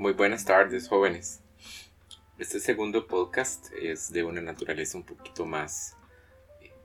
Muy 0.00 0.14
buenas 0.14 0.46
tardes, 0.46 0.88
jóvenes. 0.88 1.42
Este 2.38 2.58
segundo 2.58 3.06
podcast 3.06 3.66
es 3.74 4.10
de 4.10 4.24
una 4.24 4.40
naturaleza 4.40 4.96
un 4.96 5.04
poquito 5.04 5.44
más 5.44 5.94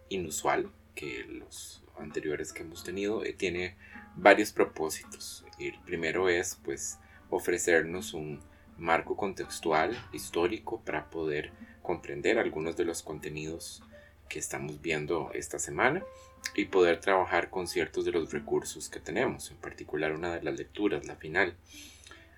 inusual 0.09 0.69
que 0.95 1.23
los 1.23 1.81
anteriores 1.97 2.51
que 2.51 2.63
hemos 2.63 2.83
tenido. 2.83 3.23
Eh, 3.23 3.31
tiene 3.31 3.77
varios 4.17 4.51
propósitos. 4.51 5.45
El 5.57 5.79
primero 5.85 6.27
es, 6.27 6.59
pues, 6.65 6.99
ofrecernos 7.29 8.13
un 8.13 8.41
marco 8.77 9.15
contextual, 9.15 9.97
histórico, 10.11 10.81
para 10.81 11.09
poder 11.09 11.53
comprender 11.83 12.37
algunos 12.37 12.75
de 12.75 12.83
los 12.83 13.01
contenidos 13.01 13.81
que 14.27 14.39
estamos 14.39 14.81
viendo 14.81 15.31
esta 15.33 15.57
semana 15.57 16.03
y 16.53 16.65
poder 16.65 16.99
trabajar 16.99 17.49
con 17.49 17.69
ciertos 17.69 18.03
de 18.03 18.11
los 18.11 18.33
recursos 18.33 18.89
que 18.89 18.99
tenemos, 18.99 19.51
en 19.51 19.57
particular 19.57 20.11
una 20.11 20.35
de 20.35 20.43
las 20.43 20.57
lecturas, 20.57 21.05
la 21.05 21.15
final 21.15 21.55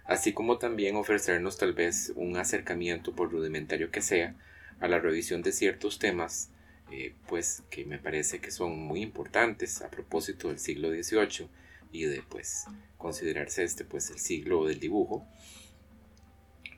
así 0.08 0.34
como 0.34 0.58
también 0.58 0.96
ofrecernos 0.96 1.58
tal 1.58 1.74
vez 1.74 2.14
un 2.16 2.38
acercamiento, 2.38 3.14
por 3.14 3.32
rudimentario 3.32 3.92
que 3.92 4.02
sea, 4.02 4.36
a 4.80 4.88
la 4.88 5.00
revisión 5.00 5.42
de 5.42 5.52
ciertos 5.52 6.00
temas, 6.00 6.50
eh, 6.92 7.14
pues 7.28 7.64
que 7.70 7.86
me 7.86 8.00
parece 8.00 8.40
que 8.40 8.52
son 8.52 8.80
muy 8.80 9.02
importantes 9.02 9.82
a 9.82 9.90
propósito 9.90 10.48
del 10.48 10.60
siglo 10.60 10.90
XVIII 10.90 11.50
y 11.92 12.06
de 12.06 12.24
pues 12.30 12.66
considerarse 12.98 13.64
este 13.64 13.84
pues 13.84 14.10
el 14.10 14.20
siglo 14.20 14.66
del 14.66 14.80
dibujo, 14.80 15.28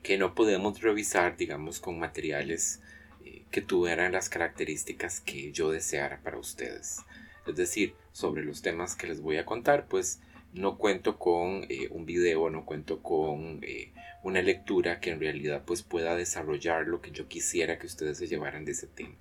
que 0.02 0.18
no 0.18 0.34
podemos 0.34 0.80
revisar 0.80 1.36
digamos 1.36 1.78
con 1.78 1.98
materiales 1.98 2.80
eh, 3.24 3.44
que 3.52 3.60
tuvieran 3.60 4.12
las 4.12 4.28
características 4.28 5.20
que 5.20 5.52
yo 5.52 5.70
deseara 5.70 6.20
para 6.22 6.38
ustedes. 6.38 6.98
Es 7.46 7.54
decir, 7.54 7.94
sobre 8.12 8.44
los 8.44 8.62
temas 8.62 8.96
que 8.96 9.06
les 9.06 9.20
voy 9.20 9.36
a 9.36 9.46
contar, 9.46 9.86
pues 9.86 10.20
no 10.52 10.78
cuento 10.78 11.18
con 11.18 11.64
eh, 11.68 11.88
un 11.90 12.06
video, 12.06 12.50
no 12.50 12.64
cuento 12.64 13.02
con 13.02 13.60
eh, 13.62 13.92
una 14.22 14.42
lectura 14.42 15.00
que 15.00 15.10
en 15.10 15.20
realidad 15.20 15.62
pues 15.64 15.82
pueda 15.82 16.16
desarrollar 16.16 16.86
lo 16.86 17.00
que 17.00 17.10
yo 17.10 17.28
quisiera 17.28 17.78
que 17.78 17.86
ustedes 17.86 18.18
se 18.18 18.26
llevaran 18.26 18.64
de 18.64 18.72
ese 18.72 18.86
tema. 18.86 19.14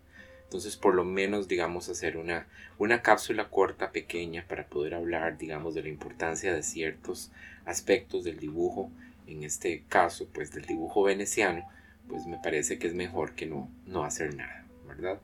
Entonces, 0.49 0.77
por 0.77 0.95
lo 0.95 1.05
menos, 1.05 1.47
digamos, 1.47 1.89
hacer 1.89 2.17
una, 2.17 2.47
una 2.80 3.03
cápsula 3.03 3.49
corta, 3.49 3.91
pequeña, 3.91 4.45
para 4.47 4.66
poder 4.66 4.95
hablar, 4.95 5.38
digamos, 5.38 5.75
de 5.75 5.83
la 5.83 5.89
importancia 5.89 6.52
de 6.52 6.63
ciertos 6.63 7.31
aspectos 7.66 8.23
del 8.23 8.39
dibujo, 8.39 8.89
en 9.27 9.43
este 9.43 9.83
caso, 9.88 10.27
pues 10.33 10.52
del 10.52 10.66
dibujo 10.66 11.03
veneciano, 11.03 11.69
pues 12.08 12.25
me 12.25 12.39
parece 12.39 12.80
que 12.80 12.88
es 12.88 12.95
mejor 12.95 13.36
que 13.36 13.45
no, 13.45 13.69
no 13.86 14.03
hacer 14.03 14.33
nada, 14.33 14.66
¿verdad? 14.88 15.21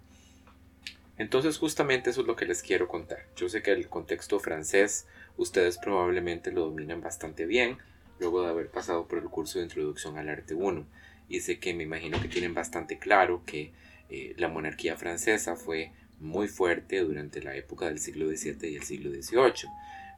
Entonces, 1.18 1.58
justamente 1.58 2.12
eso 2.12 2.22
es 2.22 2.28
lo 2.28 2.36
que 2.36 2.46
les 2.46 2.62
quiero 2.62 2.88
contar. 2.88 3.26
Yo 3.36 3.50
sé 3.50 3.64
que 3.64 3.72
el 3.72 3.90
contexto 3.90 4.40
francés 4.40 5.08
Ustedes 5.38 5.78
probablemente 5.78 6.52
lo 6.52 6.62
dominan 6.62 7.02
bastante 7.02 7.46
bien 7.46 7.78
luego 8.20 8.44
de 8.44 8.50
haber 8.50 8.70
pasado 8.70 9.08
por 9.08 9.20
el 9.20 9.26
curso 9.26 9.60
de 9.60 9.66
introducción 9.66 10.18
al 10.18 10.30
arte 10.30 10.54
1 10.54 10.86
y 11.28 11.42
sé 11.42 11.60
que 11.60 11.74
me 11.74 11.84
imagino 11.84 12.22
que 12.22 12.28
tienen 12.28 12.54
bastante 12.54 12.98
claro 12.98 13.44
que 13.46 13.74
eh, 14.10 14.34
la 14.38 14.48
monarquía 14.48 14.96
francesa 14.96 15.56
fue 15.56 15.92
muy 16.20 16.48
fuerte 16.48 17.00
durante 17.00 17.42
la 17.42 17.56
época 17.56 17.86
del 17.86 18.00
siglo 18.00 18.28
XVII 18.28 18.70
y 18.70 18.76
el 18.76 18.84
siglo 18.84 19.10
XVIII. 19.10 19.70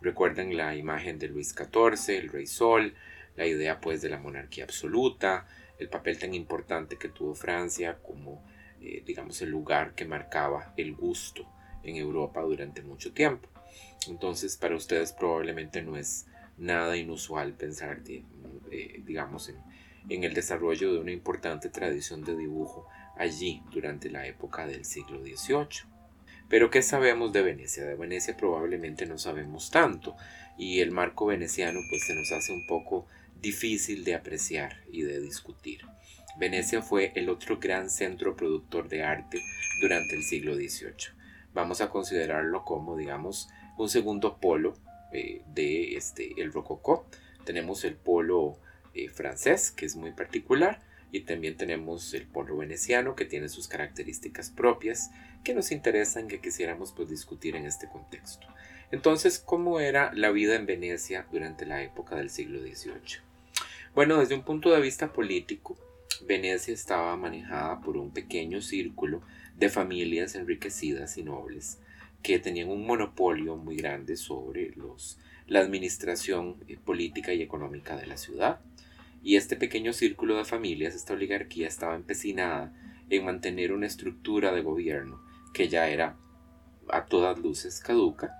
Recuerden 0.01 0.55
la 0.55 0.75
imagen 0.75 1.17
de 1.17 1.27
Luis 1.27 1.55
XIV, 1.55 2.17
el 2.17 2.29
rey 2.29 2.45
Sol, 2.45 2.93
la 3.35 3.47
idea 3.47 3.79
pues 3.79 4.01
de 4.01 4.09
la 4.09 4.19
monarquía 4.19 4.65
absoluta, 4.65 5.47
el 5.79 5.89
papel 5.89 6.19
tan 6.19 6.33
importante 6.33 6.97
que 6.97 7.09
tuvo 7.09 7.33
Francia 7.33 7.97
como 8.03 8.43
eh, 8.81 9.01
digamos 9.05 9.41
el 9.41 9.49
lugar 9.49 9.95
que 9.95 10.05
marcaba 10.05 10.73
el 10.77 10.93
gusto 10.93 11.47
en 11.83 11.95
Europa 11.95 12.41
durante 12.41 12.81
mucho 12.81 13.11
tiempo. 13.13 13.49
Entonces 14.07 14.57
para 14.57 14.75
ustedes 14.75 15.11
probablemente 15.11 15.81
no 15.81 15.97
es 15.97 16.27
nada 16.57 16.97
inusual 16.97 17.53
pensar, 17.53 18.01
eh, 18.07 19.01
digamos, 19.05 19.49
en, 19.49 19.57
en 20.09 20.23
el 20.23 20.33
desarrollo 20.33 20.93
de 20.93 20.99
una 20.99 21.11
importante 21.11 21.69
tradición 21.69 22.23
de 22.23 22.35
dibujo 22.35 22.87
allí 23.17 23.63
durante 23.71 24.09
la 24.09 24.25
época 24.27 24.65
del 24.65 24.85
siglo 24.85 25.21
XVIII. 25.21 25.89
Pero 26.49 26.69
¿qué 26.69 26.81
sabemos 26.81 27.33
de 27.33 27.41
Venecia? 27.41 27.83
De 27.83 27.95
Venecia 27.95 28.37
probablemente 28.37 29.05
no 29.05 29.17
sabemos 29.17 29.69
tanto 29.69 30.15
y 30.57 30.79
el 30.79 30.91
marco 30.91 31.25
veneciano 31.25 31.79
pues 31.89 32.05
se 32.05 32.15
nos 32.15 32.31
hace 32.31 32.53
un 32.53 32.65
poco 32.67 33.05
difícil 33.41 34.03
de 34.03 34.15
apreciar 34.15 34.77
y 34.91 35.01
de 35.01 35.19
discutir. 35.19 35.81
Venecia 36.37 36.81
fue 36.81 37.11
el 37.15 37.29
otro 37.29 37.59
gran 37.59 37.89
centro 37.89 38.35
productor 38.35 38.87
de 38.87 39.03
arte 39.03 39.41
durante 39.81 40.15
el 40.15 40.23
siglo 40.23 40.55
XVIII. 40.55 41.15
Vamos 41.53 41.81
a 41.81 41.89
considerarlo 41.89 42.63
como, 42.63 42.95
digamos, 42.95 43.49
un 43.77 43.89
segundo 43.89 44.37
polo 44.37 44.75
eh, 45.11 45.41
de 45.53 45.95
este, 45.95 46.33
el 46.37 46.51
rococó. 46.51 47.07
Tenemos 47.45 47.83
el 47.83 47.95
polo 47.95 48.57
eh, 48.93 49.09
francés, 49.09 49.71
que 49.71 49.85
es 49.85 49.95
muy 49.95 50.11
particular, 50.11 50.81
y 51.11 51.21
también 51.21 51.55
tenemos 51.55 52.13
el 52.13 52.27
polo 52.27 52.57
veneciano, 52.57 53.15
que 53.15 53.25
tiene 53.25 53.49
sus 53.49 53.67
características 53.67 54.49
propias, 54.49 55.11
que 55.43 55.53
nos 55.53 55.71
interesan, 55.71 56.27
que 56.27 56.41
quisiéramos 56.41 56.91
pues, 56.91 57.09
discutir 57.09 57.55
en 57.55 57.65
este 57.65 57.87
contexto. 57.87 58.47
Entonces, 58.91 59.39
¿cómo 59.39 59.79
era 59.79 60.11
la 60.13 60.31
vida 60.31 60.55
en 60.55 60.65
Venecia 60.65 61.25
durante 61.31 61.65
la 61.65 61.83
época 61.83 62.15
del 62.15 62.29
siglo 62.29 62.59
XVIII? 62.59 63.21
Bueno, 63.95 64.19
desde 64.19 64.35
un 64.35 64.43
punto 64.43 64.71
de 64.71 64.81
vista 64.81 65.11
político, 65.11 65.77
Venecia 66.25 66.73
estaba 66.73 67.15
manejada 67.15 67.81
por 67.81 67.97
un 67.97 68.11
pequeño 68.11 68.61
círculo 68.61 69.21
de 69.55 69.69
familias 69.69 70.35
enriquecidas 70.35 71.17
y 71.17 71.23
nobles, 71.23 71.79
que 72.21 72.39
tenían 72.39 72.69
un 72.69 72.85
monopolio 72.85 73.55
muy 73.55 73.77
grande 73.77 74.17
sobre 74.17 74.71
los, 74.75 75.19
la 75.47 75.59
administración 75.59 76.57
eh, 76.67 76.77
política 76.77 77.33
y 77.33 77.41
económica 77.41 77.95
de 77.95 78.07
la 78.07 78.17
ciudad. 78.17 78.59
Y 79.23 79.35
este 79.35 79.55
pequeño 79.55 79.93
círculo 79.93 80.37
de 80.37 80.45
familias, 80.45 80.95
esta 80.95 81.13
oligarquía, 81.13 81.67
estaba 81.67 81.95
empecinada 81.95 82.73
en 83.09 83.25
mantener 83.25 83.71
una 83.71 83.87
estructura 83.87 84.51
de 84.51 84.61
gobierno 84.61 85.21
que 85.53 85.69
ya 85.69 85.89
era 85.89 86.17
a 86.89 87.05
todas 87.05 87.39
luces 87.39 87.79
caduca 87.79 88.39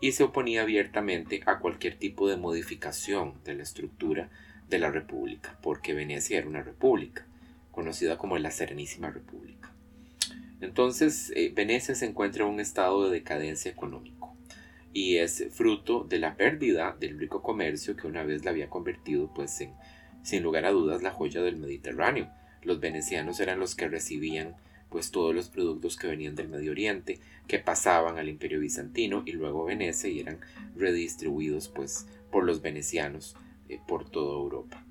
y 0.00 0.12
se 0.12 0.22
oponía 0.22 0.62
abiertamente 0.62 1.42
a 1.46 1.58
cualquier 1.58 1.98
tipo 1.98 2.28
de 2.28 2.36
modificación 2.36 3.34
de 3.44 3.54
la 3.54 3.62
estructura 3.62 4.30
de 4.68 4.78
la 4.78 4.90
república, 4.90 5.58
porque 5.62 5.94
Venecia 5.94 6.38
era 6.38 6.48
una 6.48 6.62
república, 6.62 7.26
conocida 7.72 8.18
como 8.18 8.38
la 8.38 8.50
Serenísima 8.50 9.10
República. 9.10 9.57
Entonces, 10.60 11.32
eh, 11.36 11.52
Venecia 11.54 11.94
se 11.94 12.06
encuentra 12.06 12.44
en 12.44 12.50
un 12.50 12.60
estado 12.60 13.04
de 13.04 13.10
decadencia 13.10 13.70
económico 13.70 14.36
y 14.92 15.18
es 15.18 15.46
fruto 15.52 16.04
de 16.04 16.18
la 16.18 16.36
pérdida 16.36 16.96
del 16.98 17.18
rico 17.18 17.42
comercio 17.42 17.96
que 17.96 18.06
una 18.06 18.24
vez 18.24 18.44
la 18.44 18.50
había 18.50 18.68
convertido, 18.68 19.32
pues, 19.34 19.60
en, 19.60 19.72
sin 20.22 20.42
lugar 20.42 20.64
a 20.64 20.72
dudas, 20.72 21.02
la 21.02 21.12
joya 21.12 21.42
del 21.42 21.56
Mediterráneo. 21.56 22.30
Los 22.62 22.80
venecianos 22.80 23.38
eran 23.40 23.60
los 23.60 23.74
que 23.74 23.88
recibían 23.88 24.56
pues 24.90 25.10
todos 25.10 25.34
los 25.34 25.48
productos 25.50 25.96
que 25.96 26.06
venían 26.06 26.34
del 26.34 26.48
Medio 26.48 26.70
Oriente, 26.70 27.20
que 27.46 27.58
pasaban 27.58 28.18
al 28.18 28.28
Imperio 28.28 28.60
Bizantino 28.60 29.22
y 29.26 29.32
luego 29.32 29.66
Venecia 29.66 30.08
y 30.08 30.20
eran 30.20 30.40
redistribuidos 30.76 31.68
pues 31.68 32.06
por 32.30 32.44
los 32.44 32.62
venecianos 32.62 33.36
eh, 33.68 33.80
por 33.86 34.08
toda 34.08 34.38
Europa. 34.38 34.84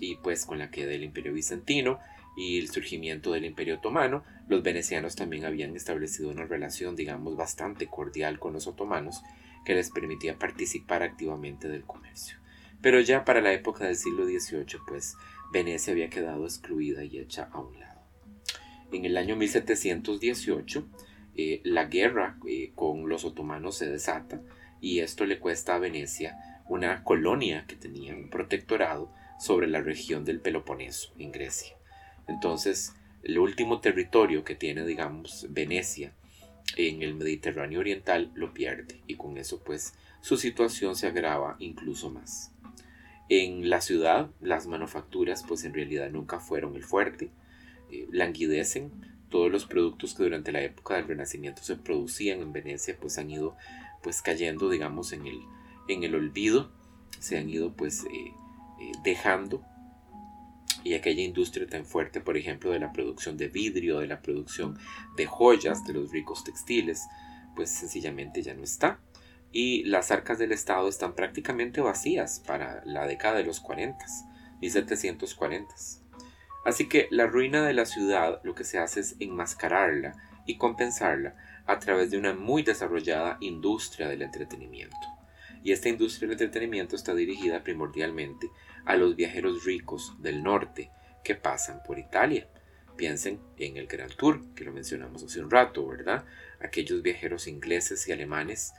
Y 0.00 0.16
pues 0.16 0.46
con 0.46 0.58
la 0.58 0.70
queda 0.70 0.88
del 0.88 1.04
Imperio 1.04 1.34
Bizantino 1.34 2.00
y 2.36 2.58
el 2.58 2.70
surgimiento 2.70 3.32
del 3.32 3.44
Imperio 3.44 3.76
Otomano, 3.76 4.24
los 4.52 4.62
venecianos 4.62 5.16
también 5.16 5.44
habían 5.44 5.74
establecido 5.74 6.30
una 6.30 6.44
relación, 6.44 6.94
digamos, 6.94 7.36
bastante 7.36 7.86
cordial 7.86 8.38
con 8.38 8.52
los 8.52 8.66
otomanos 8.66 9.22
que 9.64 9.74
les 9.74 9.90
permitía 9.90 10.38
participar 10.38 11.02
activamente 11.02 11.68
del 11.68 11.84
comercio. 11.84 12.36
Pero 12.82 13.00
ya 13.00 13.24
para 13.24 13.40
la 13.40 13.52
época 13.52 13.86
del 13.86 13.96
siglo 13.96 14.26
XVIII, 14.26 14.80
pues 14.86 15.16
Venecia 15.52 15.92
había 15.92 16.10
quedado 16.10 16.44
excluida 16.44 17.02
y 17.02 17.18
hecha 17.18 17.48
a 17.50 17.60
un 17.60 17.80
lado. 17.80 18.02
En 18.92 19.06
el 19.06 19.16
año 19.16 19.36
1718, 19.36 20.86
eh, 21.34 21.60
la 21.64 21.86
guerra 21.86 22.36
eh, 22.46 22.72
con 22.74 23.08
los 23.08 23.24
otomanos 23.24 23.78
se 23.78 23.88
desata 23.88 24.42
y 24.82 24.98
esto 24.98 25.24
le 25.24 25.38
cuesta 25.38 25.74
a 25.74 25.78
Venecia 25.78 26.36
una 26.68 27.04
colonia 27.04 27.64
que 27.66 27.76
tenía 27.76 28.14
un 28.14 28.28
protectorado 28.28 29.12
sobre 29.38 29.66
la 29.66 29.80
región 29.80 30.26
del 30.26 30.40
Peloponeso, 30.40 31.14
en 31.18 31.32
Grecia. 31.32 31.74
Entonces, 32.28 32.94
el 33.22 33.38
último 33.38 33.80
territorio 33.80 34.44
que 34.44 34.54
tiene, 34.54 34.84
digamos, 34.84 35.46
Venecia 35.50 36.12
en 36.76 37.02
el 37.02 37.14
Mediterráneo 37.14 37.80
Oriental 37.80 38.30
lo 38.34 38.54
pierde 38.54 39.00
y 39.06 39.16
con 39.16 39.36
eso 39.36 39.60
pues 39.62 39.94
su 40.20 40.36
situación 40.36 40.96
se 40.96 41.06
agrava 41.06 41.56
incluso 41.58 42.10
más. 42.10 42.52
En 43.28 43.68
la 43.70 43.80
ciudad 43.80 44.30
las 44.40 44.66
manufacturas 44.66 45.44
pues 45.46 45.64
en 45.64 45.74
realidad 45.74 46.10
nunca 46.10 46.40
fueron 46.40 46.76
el 46.76 46.84
fuerte, 46.84 47.30
eh, 47.90 48.06
languidecen, 48.10 48.90
todos 49.28 49.50
los 49.50 49.64
productos 49.64 50.14
que 50.14 50.24
durante 50.24 50.52
la 50.52 50.62
época 50.62 50.96
del 50.96 51.08
Renacimiento 51.08 51.62
se 51.62 51.76
producían 51.76 52.40
en 52.40 52.52
Venecia 52.52 52.96
pues 53.00 53.18
han 53.18 53.30
ido 53.30 53.56
pues 54.02 54.22
cayendo 54.22 54.68
digamos 54.68 55.12
en 55.12 55.26
el, 55.26 55.40
en 55.88 56.04
el 56.04 56.14
olvido, 56.14 56.70
se 57.18 57.38
han 57.38 57.48
ido 57.48 57.72
pues 57.74 58.04
eh, 58.04 58.32
eh, 58.80 58.92
dejando 59.04 59.64
y 60.84 60.94
aquella 60.94 61.22
industria 61.22 61.66
tan 61.66 61.84
fuerte, 61.84 62.20
por 62.20 62.36
ejemplo, 62.36 62.70
de 62.70 62.80
la 62.80 62.92
producción 62.92 63.36
de 63.36 63.48
vidrio, 63.48 63.98
de 63.98 64.06
la 64.06 64.22
producción 64.22 64.78
de 65.16 65.26
joyas, 65.26 65.84
de 65.84 65.94
los 65.94 66.10
ricos 66.10 66.44
textiles, 66.44 67.02
pues 67.54 67.70
sencillamente 67.70 68.42
ya 68.42 68.54
no 68.54 68.62
está. 68.62 69.00
Y 69.52 69.84
las 69.84 70.10
arcas 70.10 70.38
del 70.38 70.52
Estado 70.52 70.88
están 70.88 71.14
prácticamente 71.14 71.80
vacías 71.80 72.42
para 72.46 72.82
la 72.86 73.06
década 73.06 73.36
de 73.36 73.44
los 73.44 73.60
40. 73.60 74.04
1740. 74.62 75.74
Así 76.64 76.88
que 76.88 77.08
la 77.10 77.26
ruina 77.26 77.66
de 77.66 77.74
la 77.74 77.84
ciudad 77.84 78.40
lo 78.44 78.54
que 78.54 78.64
se 78.64 78.78
hace 78.78 79.00
es 79.00 79.16
enmascararla 79.18 80.14
y 80.46 80.56
compensarla 80.56 81.34
a 81.66 81.78
través 81.78 82.10
de 82.10 82.18
una 82.18 82.32
muy 82.32 82.62
desarrollada 82.62 83.36
industria 83.40 84.08
del 84.08 84.22
entretenimiento. 84.22 84.96
Y 85.64 85.72
esta 85.72 85.88
industria 85.88 86.28
del 86.28 86.40
entretenimiento 86.40 86.96
está 86.96 87.14
dirigida 87.14 87.62
primordialmente 87.62 88.48
a 88.84 88.96
los 88.96 89.16
viajeros 89.16 89.64
ricos 89.64 90.14
del 90.20 90.42
norte 90.42 90.90
que 91.24 91.34
pasan 91.34 91.82
por 91.82 91.98
Italia. 91.98 92.48
Piensen 92.96 93.40
en 93.56 93.76
el 93.76 93.86
Gran 93.86 94.10
Tour, 94.10 94.54
que 94.54 94.64
lo 94.64 94.72
mencionamos 94.72 95.22
hace 95.22 95.40
un 95.40 95.50
rato, 95.50 95.86
¿verdad? 95.86 96.24
Aquellos 96.60 97.02
viajeros 97.02 97.48
ingleses 97.48 98.06
y 98.06 98.12
alemanes, 98.12 98.74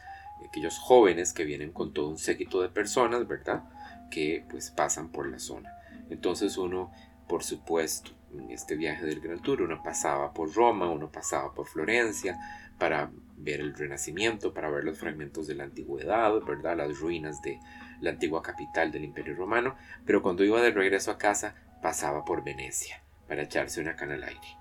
aquellos 0.48 0.78
jóvenes 0.78 1.34
que 1.34 1.46
vienen 1.46 1.72
con 1.72 1.94
todo 1.94 2.10
un 2.10 2.18
séquito 2.18 2.62
de 2.62 2.70
personas, 2.70 3.28
¿verdad? 3.28 3.64
Que 4.12 4.46
pues 4.50 4.72
pasan 4.72 5.12
por 5.12 5.28
la 5.28 5.40
zona. 5.40 5.74
Entonces 6.10 6.58
uno, 6.58 6.92
por 7.28 7.44
supuesto, 7.44 8.12
en 8.34 8.52
este 8.52 8.76
viaje 8.76 9.06
del 9.06 9.20
Gran 9.20 9.42
Tour, 9.42 9.62
uno 9.62 9.82
pasaba 9.84 10.34
por 10.34 10.54
Roma, 10.54 10.90
uno 10.90 11.12
pasaba 11.12 11.54
por 11.54 11.68
Florencia, 11.68 12.38
para 12.84 13.10
ver 13.38 13.62
el 13.62 13.74
Renacimiento, 13.74 14.54
para 14.54 14.70
ver 14.70 14.84
los 14.84 14.98
fragmentos 14.98 15.48
de 15.48 15.56
la 15.56 15.64
antigüedad, 15.64 16.34
¿verdad? 16.42 16.76
Las 16.76 17.00
ruinas 17.00 17.42
de 17.42 17.58
la 18.02 18.10
antigua 18.10 18.42
capital 18.42 18.92
del 18.92 19.06
Imperio 19.06 19.38
Romano, 19.38 19.78
pero 20.06 20.22
cuando 20.22 20.44
iba 20.44 20.62
de 20.62 20.72
regreso 20.72 21.10
a 21.10 21.18
casa 21.18 21.56
pasaba 21.82 22.26
por 22.26 22.44
Venecia 22.44 23.02
para 23.26 23.44
echarse 23.44 23.80
una 23.80 23.96
cana 23.96 24.16
al 24.16 24.26
aire. 24.26 24.58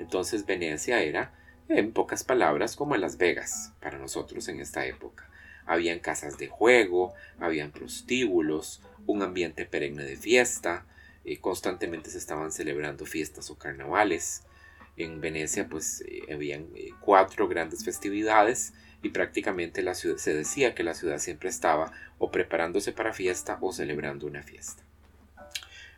Entonces 0.00 0.46
Venecia 0.46 1.00
era, 1.00 1.32
en 1.68 1.92
pocas 1.92 2.24
palabras, 2.24 2.74
como 2.74 2.96
Las 2.96 3.18
Vegas 3.18 3.72
para 3.80 3.98
nosotros 3.98 4.48
en 4.48 4.58
esta 4.58 4.84
época. 4.84 5.30
Habían 5.64 6.00
casas 6.00 6.38
de 6.38 6.48
juego, 6.48 7.14
habían 7.38 7.70
prostíbulos, 7.70 8.82
un 9.06 9.22
ambiente 9.22 9.64
perenne 9.64 10.02
de 10.02 10.16
fiesta, 10.16 10.86
eh, 11.24 11.38
constantemente 11.38 12.10
se 12.10 12.18
estaban 12.18 12.50
celebrando 12.50 13.06
fiestas 13.06 13.48
o 13.48 13.56
carnavales, 13.56 14.42
en 15.02 15.20
Venecia 15.20 15.68
pues 15.68 16.02
eh, 16.06 16.32
habían 16.32 16.68
eh, 16.74 16.90
cuatro 17.00 17.48
grandes 17.48 17.84
festividades 17.84 18.72
y 19.02 19.10
prácticamente 19.10 19.82
la 19.82 19.94
ciudad, 19.94 20.16
se 20.18 20.34
decía 20.34 20.74
que 20.74 20.84
la 20.84 20.94
ciudad 20.94 21.18
siempre 21.18 21.48
estaba 21.48 21.92
o 22.18 22.30
preparándose 22.30 22.92
para 22.92 23.12
fiesta 23.12 23.58
o 23.60 23.72
celebrando 23.72 24.26
una 24.26 24.42
fiesta. 24.42 24.82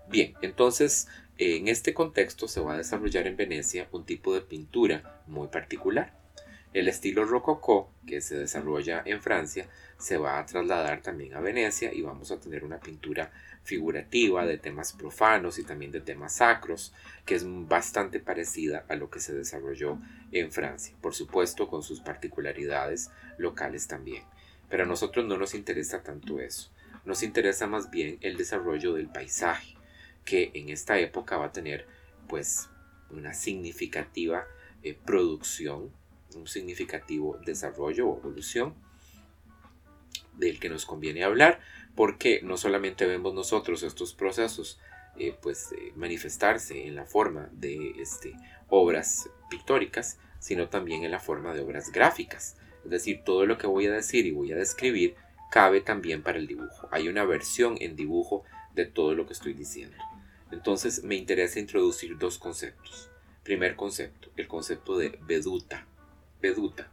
Bien, 0.08 0.34
entonces 0.42 1.08
en 1.38 1.68
este 1.68 1.94
contexto 1.94 2.46
se 2.46 2.60
va 2.60 2.74
a 2.74 2.78
desarrollar 2.78 3.26
en 3.26 3.36
Venecia 3.36 3.88
un 3.92 4.04
tipo 4.04 4.34
de 4.34 4.42
pintura 4.42 5.22
muy 5.26 5.48
particular. 5.48 6.12
El 6.72 6.88
estilo 6.88 7.24
rococó 7.24 7.92
que 8.06 8.20
se 8.20 8.36
desarrolla 8.36 9.02
en 9.04 9.20
Francia 9.20 9.68
se 10.02 10.18
va 10.18 10.38
a 10.40 10.46
trasladar 10.46 11.00
también 11.00 11.34
a 11.34 11.40
Venecia 11.40 11.94
y 11.94 12.02
vamos 12.02 12.32
a 12.32 12.40
tener 12.40 12.64
una 12.64 12.80
pintura 12.80 13.30
figurativa, 13.62 14.44
de 14.44 14.58
temas 14.58 14.92
profanos 14.92 15.60
y 15.60 15.64
también 15.64 15.92
de 15.92 16.00
temas 16.00 16.34
sacros, 16.34 16.92
que 17.24 17.36
es 17.36 17.44
bastante 17.46 18.18
parecida 18.18 18.84
a 18.88 18.96
lo 18.96 19.08
que 19.10 19.20
se 19.20 19.32
desarrolló 19.32 19.98
en 20.32 20.50
Francia, 20.50 20.96
por 21.00 21.14
supuesto 21.14 21.68
con 21.68 21.84
sus 21.84 22.00
particularidades 22.00 23.12
locales 23.38 23.86
también. 23.86 24.24
Pero 24.68 24.82
a 24.82 24.86
nosotros 24.86 25.24
no 25.24 25.36
nos 25.36 25.54
interesa 25.54 26.02
tanto 26.02 26.40
eso, 26.40 26.72
nos 27.04 27.22
interesa 27.22 27.68
más 27.68 27.90
bien 27.90 28.18
el 28.22 28.36
desarrollo 28.36 28.94
del 28.94 29.08
paisaje, 29.08 29.76
que 30.24 30.50
en 30.54 30.68
esta 30.68 30.98
época 30.98 31.36
va 31.36 31.46
a 31.46 31.52
tener 31.52 31.86
pues 32.28 32.68
una 33.10 33.34
significativa 33.34 34.46
eh, 34.82 34.98
producción, 35.06 35.92
un 36.34 36.48
significativo 36.48 37.38
desarrollo 37.44 38.08
o 38.08 38.18
evolución 38.18 38.74
del 40.34 40.58
que 40.60 40.68
nos 40.68 40.86
conviene 40.86 41.24
hablar, 41.24 41.60
porque 41.94 42.40
no 42.42 42.56
solamente 42.56 43.06
vemos 43.06 43.34
nosotros 43.34 43.82
estos 43.82 44.14
procesos 44.14 44.80
eh, 45.18 45.36
pues 45.42 45.72
eh, 45.72 45.92
manifestarse 45.94 46.86
en 46.86 46.94
la 46.94 47.04
forma 47.04 47.50
de 47.52 47.90
este, 48.00 48.34
obras 48.68 49.28
pictóricas, 49.50 50.18
sino 50.38 50.68
también 50.68 51.04
en 51.04 51.10
la 51.10 51.20
forma 51.20 51.52
de 51.52 51.60
obras 51.60 51.92
gráficas. 51.92 52.56
Es 52.84 52.90
decir, 52.90 53.22
todo 53.24 53.44
lo 53.44 53.58
que 53.58 53.66
voy 53.66 53.86
a 53.86 53.92
decir 53.92 54.26
y 54.26 54.30
voy 54.30 54.52
a 54.52 54.56
describir 54.56 55.14
cabe 55.50 55.82
también 55.82 56.22
para 56.22 56.38
el 56.38 56.46
dibujo. 56.46 56.88
Hay 56.90 57.08
una 57.08 57.24
versión 57.24 57.76
en 57.80 57.94
dibujo 57.94 58.42
de 58.74 58.86
todo 58.86 59.14
lo 59.14 59.26
que 59.26 59.34
estoy 59.34 59.52
diciendo. 59.52 59.96
Entonces 60.50 61.04
me 61.04 61.14
interesa 61.14 61.60
introducir 61.60 62.16
dos 62.18 62.38
conceptos. 62.38 63.10
Primer 63.42 63.76
concepto, 63.76 64.30
el 64.36 64.48
concepto 64.48 64.96
de 64.96 65.18
veduta. 65.26 65.86
Veduta. 66.40 66.90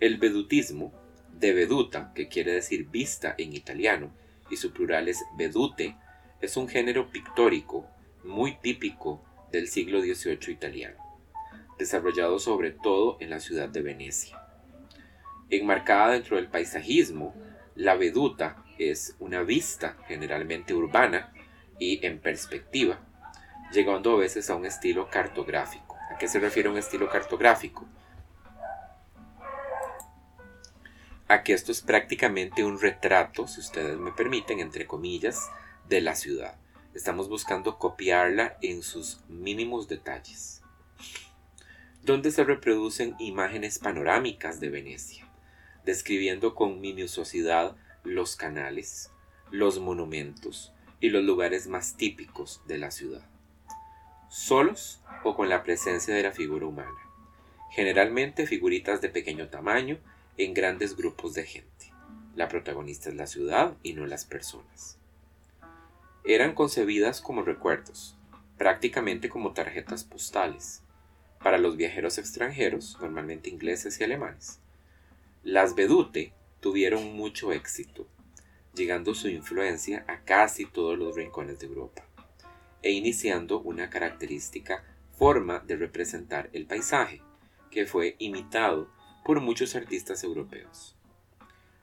El 0.00 0.18
vedutismo 0.18 0.92
de 1.38 1.52
veduta, 1.52 2.12
que 2.14 2.28
quiere 2.28 2.52
decir 2.52 2.88
vista 2.88 3.34
en 3.38 3.52
italiano, 3.52 4.10
y 4.50 4.56
su 4.56 4.72
plural 4.72 5.08
es 5.08 5.24
vedute, 5.36 5.96
es 6.40 6.56
un 6.56 6.68
género 6.68 7.10
pictórico 7.10 7.86
muy 8.24 8.56
típico 8.56 9.22
del 9.52 9.68
siglo 9.68 10.00
XVIII 10.00 10.52
italiano, 10.52 10.96
desarrollado 11.78 12.38
sobre 12.38 12.70
todo 12.70 13.16
en 13.20 13.30
la 13.30 13.40
ciudad 13.40 13.68
de 13.68 13.82
Venecia. 13.82 14.40
Enmarcada 15.50 16.12
dentro 16.12 16.36
del 16.36 16.48
paisajismo, 16.48 17.34
la 17.74 17.94
veduta 17.94 18.64
es 18.78 19.16
una 19.18 19.42
vista 19.42 19.96
generalmente 20.08 20.74
urbana 20.74 21.32
y 21.78 22.04
en 22.04 22.18
perspectiva, 22.18 23.00
llegando 23.72 24.12
a 24.14 24.18
veces 24.18 24.50
a 24.50 24.56
un 24.56 24.66
estilo 24.66 25.08
cartográfico. 25.10 25.96
¿A 26.10 26.18
qué 26.18 26.28
se 26.28 26.40
refiere 26.40 26.68
un 26.68 26.78
estilo 26.78 27.08
cartográfico? 27.08 27.86
Aquí 31.28 31.52
esto 31.52 31.72
es 31.72 31.80
prácticamente 31.80 32.62
un 32.62 32.80
retrato, 32.80 33.48
si 33.48 33.58
ustedes 33.58 33.98
me 33.98 34.12
permiten, 34.12 34.60
entre 34.60 34.86
comillas, 34.86 35.50
de 35.88 36.00
la 36.00 36.14
ciudad. 36.14 36.56
Estamos 36.94 37.28
buscando 37.28 37.78
copiarla 37.78 38.56
en 38.62 38.80
sus 38.82 39.20
mínimos 39.28 39.88
detalles. 39.88 40.62
Donde 42.02 42.30
se 42.30 42.44
reproducen 42.44 43.16
imágenes 43.18 43.80
panorámicas 43.80 44.60
de 44.60 44.68
Venecia, 44.68 45.28
describiendo 45.84 46.54
con 46.54 46.80
minuciosidad 46.80 47.76
los 48.04 48.36
canales, 48.36 49.10
los 49.50 49.80
monumentos 49.80 50.72
y 51.00 51.10
los 51.10 51.24
lugares 51.24 51.66
más 51.66 51.96
típicos 51.96 52.62
de 52.68 52.78
la 52.78 52.92
ciudad, 52.92 53.28
solos 54.28 55.02
o 55.24 55.34
con 55.34 55.48
la 55.48 55.64
presencia 55.64 56.14
de 56.14 56.22
la 56.22 56.30
figura 56.30 56.66
humana, 56.66 57.00
generalmente 57.72 58.46
figuritas 58.46 59.00
de 59.00 59.08
pequeño 59.08 59.48
tamaño 59.48 59.98
en 60.38 60.54
grandes 60.54 60.96
grupos 60.96 61.34
de 61.34 61.44
gente. 61.44 61.92
La 62.34 62.48
protagonista 62.48 63.08
es 63.08 63.14
la 63.14 63.26
ciudad 63.26 63.76
y 63.82 63.94
no 63.94 64.06
las 64.06 64.24
personas. 64.24 64.98
Eran 66.24 66.54
concebidas 66.54 67.20
como 67.20 67.42
recuerdos, 67.42 68.16
prácticamente 68.58 69.28
como 69.28 69.52
tarjetas 69.52 70.04
postales, 70.04 70.82
para 71.42 71.58
los 71.58 71.76
viajeros 71.76 72.18
extranjeros, 72.18 72.98
normalmente 73.00 73.48
ingleses 73.48 74.00
y 74.00 74.04
alemanes. 74.04 74.58
Las 75.44 75.74
vedute 75.74 76.32
tuvieron 76.60 77.16
mucho 77.16 77.52
éxito, 77.52 78.06
llegando 78.74 79.14
su 79.14 79.28
influencia 79.28 80.04
a 80.08 80.20
casi 80.24 80.66
todos 80.66 80.98
los 80.98 81.14
rincones 81.14 81.60
de 81.60 81.66
Europa, 81.66 82.04
e 82.82 82.90
iniciando 82.90 83.60
una 83.60 83.88
característica 83.88 84.84
forma 85.16 85.60
de 85.60 85.76
representar 85.76 86.50
el 86.52 86.66
paisaje, 86.66 87.22
que 87.70 87.86
fue 87.86 88.16
imitado 88.18 88.90
por 89.26 89.40
muchos 89.40 89.74
artistas 89.74 90.22
europeos. 90.22 90.94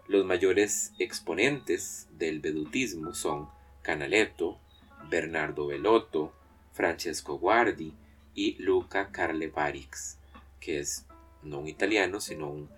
Los 0.08 0.24
mayores 0.24 0.94
exponentes 0.98 2.08
del 2.18 2.40
vedutismo 2.40 3.14
son 3.14 3.50
Canaletto, 3.82 4.62
Bernardo 5.10 5.68
Bellotto, 5.68 6.32
Francesco 6.72 7.38
Guardi 7.38 7.94
y 8.34 8.54
Luca 8.64 9.12
Carlevarix, 9.12 10.20
que 10.62 10.80
es 10.80 11.06
no 11.42 11.60
un 11.60 11.68
italiano, 11.68 12.22
sino 12.22 12.48
un, 12.48 12.70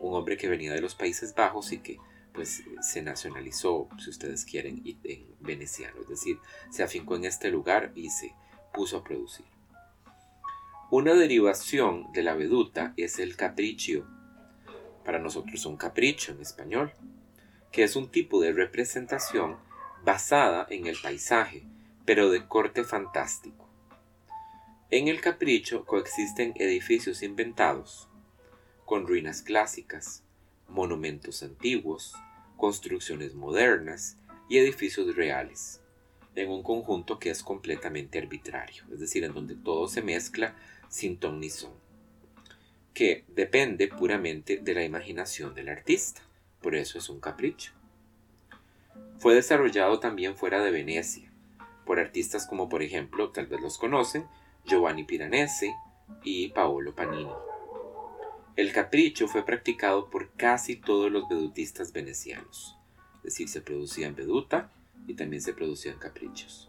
hombre 0.00 0.36
que 0.36 0.48
venía 0.48 0.72
de 0.72 0.80
los 0.80 0.96
Países 0.96 1.32
Bajos 1.32 1.70
y 1.70 1.78
que 1.78 1.98
pues 2.32 2.64
se 2.80 3.00
nacionalizó, 3.00 3.88
si 4.00 4.10
ustedes 4.10 4.44
quieren, 4.44 4.82
en 5.04 5.26
veneciano, 5.38 6.00
es 6.00 6.08
decir, 6.08 6.40
se 6.70 6.82
afincó 6.82 7.14
en 7.14 7.26
este 7.26 7.48
lugar 7.50 7.92
y 7.94 8.10
se 8.10 8.34
puso 8.72 8.96
a 8.96 9.04
producir. 9.04 9.46
Una 10.92 11.14
derivación 11.14 12.10
de 12.12 12.24
la 12.24 12.34
veduta 12.34 12.94
es 12.96 13.20
el 13.20 13.36
capriccio, 13.36 14.08
para 15.04 15.20
nosotros 15.20 15.64
un 15.64 15.76
capricho 15.76 16.32
en 16.32 16.40
español, 16.40 16.92
que 17.70 17.84
es 17.84 17.94
un 17.94 18.10
tipo 18.10 18.40
de 18.40 18.52
representación 18.52 19.56
basada 20.02 20.66
en 20.68 20.88
el 20.88 20.96
paisaje, 21.00 21.62
pero 22.04 22.28
de 22.28 22.44
corte 22.48 22.82
fantástico. 22.82 23.68
En 24.90 25.06
el 25.06 25.20
capricho 25.20 25.86
coexisten 25.86 26.54
edificios 26.56 27.22
inventados, 27.22 28.08
con 28.84 29.06
ruinas 29.06 29.42
clásicas, 29.42 30.24
monumentos 30.66 31.44
antiguos, 31.44 32.16
construcciones 32.56 33.36
modernas 33.36 34.18
y 34.48 34.58
edificios 34.58 35.14
reales, 35.14 35.80
en 36.34 36.50
un 36.50 36.64
conjunto 36.64 37.20
que 37.20 37.30
es 37.30 37.44
completamente 37.44 38.18
arbitrario, 38.18 38.82
es 38.92 38.98
decir, 38.98 39.22
en 39.22 39.34
donde 39.34 39.54
todo 39.54 39.86
se 39.86 40.02
mezcla 40.02 40.56
sin 40.90 41.18
que 42.92 43.24
depende 43.28 43.88
puramente 43.88 44.58
de 44.58 44.74
la 44.74 44.84
imaginación 44.84 45.54
del 45.54 45.70
artista, 45.70 46.20
por 46.60 46.74
eso 46.74 46.98
es 46.98 47.08
un 47.08 47.20
capricho. 47.20 47.72
fue 49.18 49.34
desarrollado 49.34 50.00
también 50.00 50.36
fuera 50.36 50.62
de 50.62 50.70
Venecia, 50.70 51.30
por 51.86 52.00
artistas 52.00 52.46
como 52.46 52.68
por 52.68 52.82
ejemplo, 52.82 53.30
tal 53.30 53.46
vez 53.46 53.60
los 53.60 53.78
conocen, 53.78 54.26
Giovanni 54.66 55.04
Piranesi 55.04 55.72
y 56.24 56.48
Paolo 56.48 56.94
Panini. 56.94 57.30
El 58.56 58.72
capricho 58.72 59.28
fue 59.28 59.44
practicado 59.44 60.10
por 60.10 60.32
casi 60.32 60.76
todos 60.76 61.10
los 61.10 61.28
vedutistas 61.28 61.92
venecianos, 61.92 62.76
es 63.18 63.22
decir, 63.22 63.48
se 63.48 63.60
producían 63.60 64.16
veduta 64.16 64.72
y 65.06 65.14
también 65.14 65.40
se 65.40 65.54
producían 65.54 65.98
caprichos. 65.98 66.68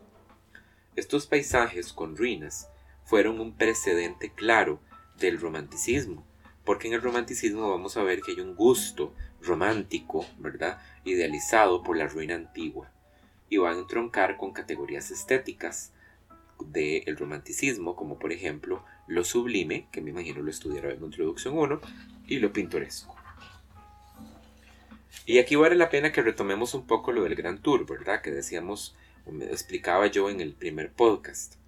Estos 0.95 1.25
paisajes 1.25 1.91
con 1.91 2.15
ruinas 2.15 2.69
fueron 3.11 3.41
un 3.41 3.51
precedente 3.51 4.31
claro 4.31 4.79
del 5.19 5.37
romanticismo, 5.37 6.25
porque 6.63 6.87
en 6.87 6.93
el 6.93 7.01
romanticismo 7.01 7.69
vamos 7.69 7.97
a 7.97 8.03
ver 8.03 8.21
que 8.21 8.31
hay 8.31 8.39
un 8.39 8.55
gusto 8.55 9.13
romántico, 9.41 10.25
¿verdad? 10.39 10.81
Idealizado 11.03 11.83
por 11.83 11.97
la 11.97 12.07
ruina 12.07 12.35
antigua, 12.35 12.89
y 13.49 13.57
van 13.57 13.75
a 13.75 13.79
entroncar 13.81 14.37
con 14.37 14.53
categorías 14.53 15.11
estéticas 15.11 15.91
del 16.65 17.17
romanticismo, 17.17 17.97
como 17.97 18.17
por 18.17 18.31
ejemplo 18.31 18.85
lo 19.07 19.25
sublime, 19.25 19.89
que 19.91 19.99
me 19.99 20.11
imagino 20.11 20.41
lo 20.41 20.49
estudiaron 20.49 20.93
en 20.93 21.03
Introducción 21.03 21.57
1, 21.57 21.81
y 22.27 22.39
lo 22.39 22.53
pintoresco. 22.53 23.13
Y 25.25 25.39
aquí 25.39 25.57
vale 25.57 25.75
la 25.75 25.89
pena 25.89 26.13
que 26.13 26.21
retomemos 26.21 26.73
un 26.75 26.87
poco 26.87 27.11
lo 27.11 27.23
del 27.23 27.35
Gran 27.35 27.61
Tour, 27.61 27.85
¿verdad? 27.85 28.21
Que 28.21 28.31
decíamos, 28.31 28.95
me 29.29 29.47
explicaba 29.47 30.07
yo 30.07 30.29
en 30.29 30.39
el 30.39 30.53
primer 30.53 30.93
podcast. 30.93 31.60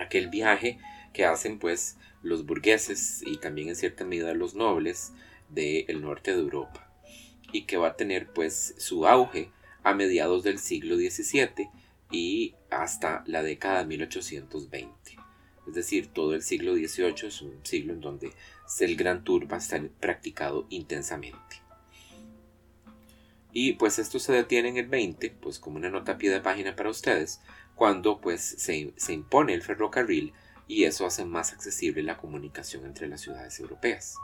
Aquel 0.00 0.28
viaje 0.28 0.78
que 1.12 1.24
hacen 1.24 1.58
pues 1.58 1.96
los 2.22 2.46
burgueses 2.46 3.22
y 3.24 3.38
también 3.38 3.68
en 3.68 3.76
cierta 3.76 4.04
medida 4.04 4.34
los 4.34 4.54
nobles 4.54 5.12
del 5.48 6.02
norte 6.02 6.32
de 6.32 6.40
Europa 6.40 6.90
y 7.52 7.62
que 7.62 7.76
va 7.76 7.88
a 7.88 7.96
tener 7.96 8.28
pues 8.32 8.74
su 8.78 9.06
auge 9.06 9.50
a 9.82 9.94
mediados 9.94 10.42
del 10.42 10.58
siglo 10.58 10.96
XVII 10.96 11.68
y 12.10 12.54
hasta 12.70 13.24
la 13.26 13.42
década 13.42 13.80
de 13.80 13.86
1820. 13.86 15.16
Es 15.66 15.74
decir, 15.74 16.08
todo 16.08 16.34
el 16.34 16.42
siglo 16.42 16.74
XVIII 16.74 17.28
es 17.28 17.42
un 17.42 17.64
siglo 17.64 17.92
en 17.92 18.00
donde 18.00 18.32
el 18.80 18.96
Gran 18.96 19.24
Tour 19.24 19.50
va 19.50 19.56
a 19.56 19.60
estar 19.60 19.86
practicado 19.88 20.66
intensamente. 20.70 21.62
Y 23.52 23.74
pues 23.74 23.98
esto 23.98 24.18
se 24.18 24.32
detiene 24.32 24.68
en 24.68 24.76
el 24.76 24.86
20, 24.86 25.30
pues 25.40 25.58
como 25.58 25.76
una 25.76 25.90
nota 25.90 26.12
a 26.12 26.18
pie 26.18 26.30
de 26.30 26.40
página 26.40 26.76
para 26.76 26.90
ustedes, 26.90 27.40
cuando 27.80 28.20
pues 28.20 28.42
se, 28.42 28.92
se 28.96 29.14
impone 29.14 29.54
el 29.54 29.62
ferrocarril 29.62 30.34
y 30.68 30.84
eso 30.84 31.06
hace 31.06 31.24
más 31.24 31.54
accesible 31.54 32.02
la 32.02 32.18
comunicación 32.18 32.84
entre 32.84 33.08
las 33.08 33.22
ciudades 33.22 33.58
europeas. 33.58 34.16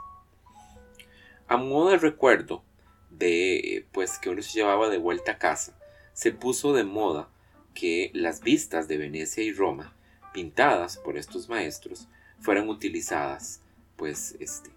A 1.47 1.57
modo 1.57 1.89
de 1.89 1.97
recuerdo 1.97 2.63
de 3.09 3.87
pues 3.93 4.19
que 4.19 4.29
uno 4.29 4.43
se 4.43 4.59
llevaba 4.59 4.89
de 4.89 4.99
vuelta 4.99 5.31
a 5.31 5.37
casa, 5.39 5.75
se 6.13 6.31
puso 6.31 6.71
de 6.73 6.83
moda 6.83 7.29
que 7.73 8.11
las 8.13 8.41
vistas 8.41 8.87
de 8.87 8.99
Venecia 8.99 9.43
y 9.43 9.51
Roma, 9.51 9.91
pintadas 10.35 10.97
por 10.97 11.17
estos 11.17 11.49
maestros, 11.49 12.07
fueran 12.39 12.69
utilizadas, 12.69 13.63
pues, 13.95 14.35
este, 14.39 14.69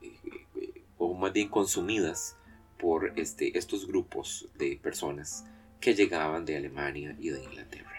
eh, 0.00 0.82
o 0.96 1.12
más 1.12 1.34
bien 1.34 1.50
consumidas 1.50 2.38
por 2.78 3.12
este, 3.16 3.58
estos 3.58 3.86
grupos 3.86 4.48
de 4.56 4.80
personas 4.82 5.44
que 5.82 5.94
llegaban 5.94 6.46
de 6.46 6.56
Alemania 6.56 7.14
y 7.20 7.28
de 7.28 7.44
Inglaterra. 7.44 7.91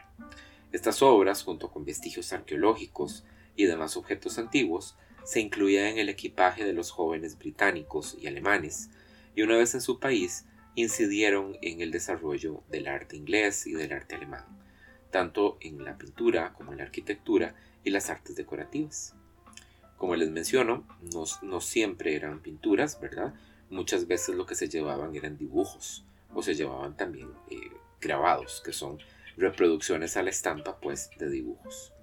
Estas 0.71 1.01
obras, 1.01 1.43
junto 1.43 1.71
con 1.71 1.85
vestigios 1.85 2.33
arqueológicos 2.33 3.23
y 3.55 3.65
demás 3.65 3.95
objetos 3.95 4.37
antiguos, 4.37 4.95
se 5.23 5.39
incluían 5.39 5.85
en 5.85 5.99
el 5.99 6.09
equipaje 6.09 6.65
de 6.65 6.73
los 6.73 6.91
jóvenes 6.91 7.37
británicos 7.37 8.17
y 8.19 8.27
alemanes, 8.27 8.89
y 9.35 9.41
una 9.41 9.57
vez 9.57 9.73
en 9.73 9.81
su 9.81 9.99
país 9.99 10.45
incidieron 10.75 11.57
en 11.61 11.81
el 11.81 11.91
desarrollo 11.91 12.63
del 12.69 12.87
arte 12.87 13.15
inglés 13.15 13.67
y 13.67 13.73
del 13.73 13.93
arte 13.93 14.15
alemán, 14.15 14.45
tanto 15.11 15.57
en 15.61 15.83
la 15.83 15.97
pintura 15.97 16.53
como 16.53 16.71
en 16.71 16.79
la 16.79 16.85
arquitectura 16.85 17.55
y 17.83 17.91
las 17.91 18.09
artes 18.09 18.35
decorativas. 18.35 19.15
Como 19.97 20.15
les 20.15 20.31
menciono, 20.31 20.85
no, 21.43 21.61
siempre 21.61 22.15
eran 22.15 22.41
pinturas, 22.41 22.99
¿verdad? 22.99 23.33
Muchas 23.69 24.07
veces 24.07 24.35
lo 24.35 24.45
que 24.45 24.55
se 24.55 24.67
llevaban 24.67 25.15
eran 25.15 25.37
dibujos 25.37 26.03
o 26.33 26.41
se 26.41 26.55
llevaban 26.55 26.97
también 26.97 27.29
eh, 27.49 27.71
grabados, 28.01 28.61
que 28.65 28.73
son 28.73 28.97
reproducciones 29.37 30.17
a 30.17 30.23
la 30.23 30.29
estampa 30.29 30.79
pues 30.79 31.09
de 31.17 31.29
dibujos. 31.29 31.93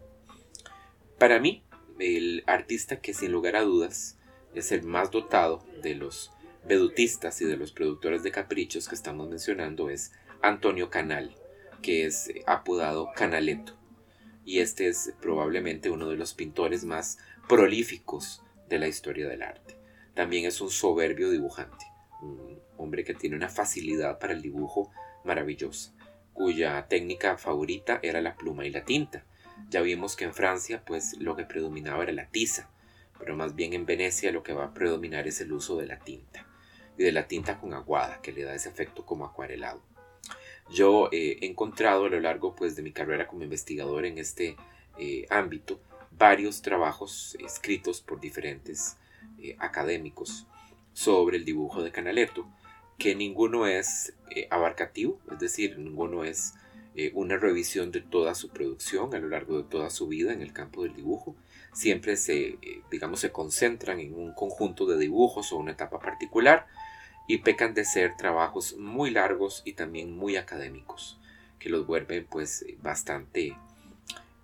Para 1.18 1.38
mí, 1.38 1.64
el 1.98 2.42
artista 2.46 3.00
que 3.00 3.14
sin 3.14 3.32
lugar 3.32 3.56
a 3.56 3.62
dudas 3.62 4.18
es 4.54 4.72
el 4.72 4.82
más 4.82 5.10
dotado 5.10 5.64
de 5.82 5.94
los 5.94 6.32
vedutistas 6.66 7.40
y 7.40 7.44
de 7.44 7.56
los 7.56 7.72
productores 7.72 8.22
de 8.22 8.32
caprichos 8.32 8.88
que 8.88 8.94
estamos 8.94 9.28
mencionando 9.28 9.90
es 9.90 10.12
Antonio 10.42 10.90
Canal, 10.90 11.34
que 11.82 12.06
es 12.06 12.32
apodado 12.46 13.10
Canaletto. 13.14 13.76
Y 14.44 14.60
este 14.60 14.88
es 14.88 15.12
probablemente 15.20 15.90
uno 15.90 16.08
de 16.08 16.16
los 16.16 16.34
pintores 16.34 16.84
más 16.84 17.18
prolíficos 17.48 18.42
de 18.68 18.78
la 18.78 18.88
historia 18.88 19.28
del 19.28 19.42
arte. 19.42 19.76
También 20.14 20.46
es 20.46 20.60
un 20.60 20.70
soberbio 20.70 21.30
dibujante, 21.30 21.84
un 22.22 22.60
hombre 22.76 23.04
que 23.04 23.14
tiene 23.14 23.36
una 23.36 23.48
facilidad 23.48 24.18
para 24.18 24.32
el 24.32 24.42
dibujo 24.42 24.90
maravillosa, 25.24 25.92
cuya 26.40 26.86
técnica 26.88 27.36
favorita 27.36 28.00
era 28.02 28.22
la 28.22 28.34
pluma 28.34 28.64
y 28.64 28.70
la 28.70 28.82
tinta. 28.82 29.26
Ya 29.68 29.82
vimos 29.82 30.16
que 30.16 30.24
en 30.24 30.32
Francia 30.32 30.82
pues 30.86 31.18
lo 31.18 31.36
que 31.36 31.44
predominaba 31.44 32.02
era 32.02 32.12
la 32.12 32.30
tiza, 32.30 32.70
pero 33.18 33.36
más 33.36 33.54
bien 33.54 33.74
en 33.74 33.84
Venecia 33.84 34.32
lo 34.32 34.42
que 34.42 34.54
va 34.54 34.64
a 34.64 34.72
predominar 34.72 35.28
es 35.28 35.42
el 35.42 35.52
uso 35.52 35.76
de 35.76 35.86
la 35.86 35.98
tinta 35.98 36.46
y 36.96 37.02
de 37.02 37.12
la 37.12 37.28
tinta 37.28 37.60
con 37.60 37.74
aguada 37.74 38.22
que 38.22 38.32
le 38.32 38.44
da 38.44 38.54
ese 38.54 38.70
efecto 38.70 39.04
como 39.04 39.26
acuarelado. 39.26 39.82
Yo 40.70 41.10
eh, 41.12 41.36
he 41.42 41.46
encontrado 41.46 42.06
a 42.06 42.08
lo 42.08 42.18
largo 42.20 42.56
pues, 42.56 42.74
de 42.74 42.82
mi 42.84 42.92
carrera 42.92 43.26
como 43.26 43.44
investigador 43.44 44.06
en 44.06 44.16
este 44.16 44.56
eh, 44.96 45.26
ámbito 45.28 45.78
varios 46.10 46.62
trabajos 46.62 47.36
escritos 47.44 48.00
por 48.00 48.18
diferentes 48.18 48.96
eh, 49.38 49.56
académicos 49.58 50.46
sobre 50.94 51.36
el 51.36 51.44
dibujo 51.44 51.82
de 51.82 51.92
Canaletto, 51.92 52.48
que 53.00 53.16
ninguno 53.16 53.66
es 53.66 54.14
abarcativo, 54.50 55.18
es 55.32 55.40
decir, 55.40 55.76
ninguno 55.78 56.22
es 56.22 56.54
una 57.14 57.36
revisión 57.36 57.90
de 57.90 58.00
toda 58.00 58.34
su 58.34 58.50
producción 58.50 59.14
a 59.14 59.18
lo 59.18 59.28
largo 59.28 59.56
de 59.56 59.68
toda 59.68 59.90
su 59.90 60.06
vida 60.06 60.32
en 60.32 60.42
el 60.42 60.52
campo 60.52 60.82
del 60.84 60.94
dibujo. 60.94 61.34
Siempre 61.72 62.16
se, 62.16 62.58
digamos, 62.90 63.20
se 63.20 63.32
concentran 63.32 64.00
en 64.00 64.14
un 64.14 64.34
conjunto 64.34 64.86
de 64.86 64.98
dibujos 64.98 65.52
o 65.52 65.56
una 65.56 65.72
etapa 65.72 65.98
particular 65.98 66.66
y 67.30 67.38
pecan 67.38 67.74
de 67.74 67.84
ser 67.84 68.16
trabajos 68.16 68.76
muy 68.76 69.10
largos 69.10 69.62
y 69.64 69.74
también 69.74 70.16
muy 70.16 70.36
académicos, 70.36 71.16
que 71.60 71.68
los 71.68 71.86
vuelven 71.86 72.26
pues 72.28 72.66
bastante, 72.82 73.56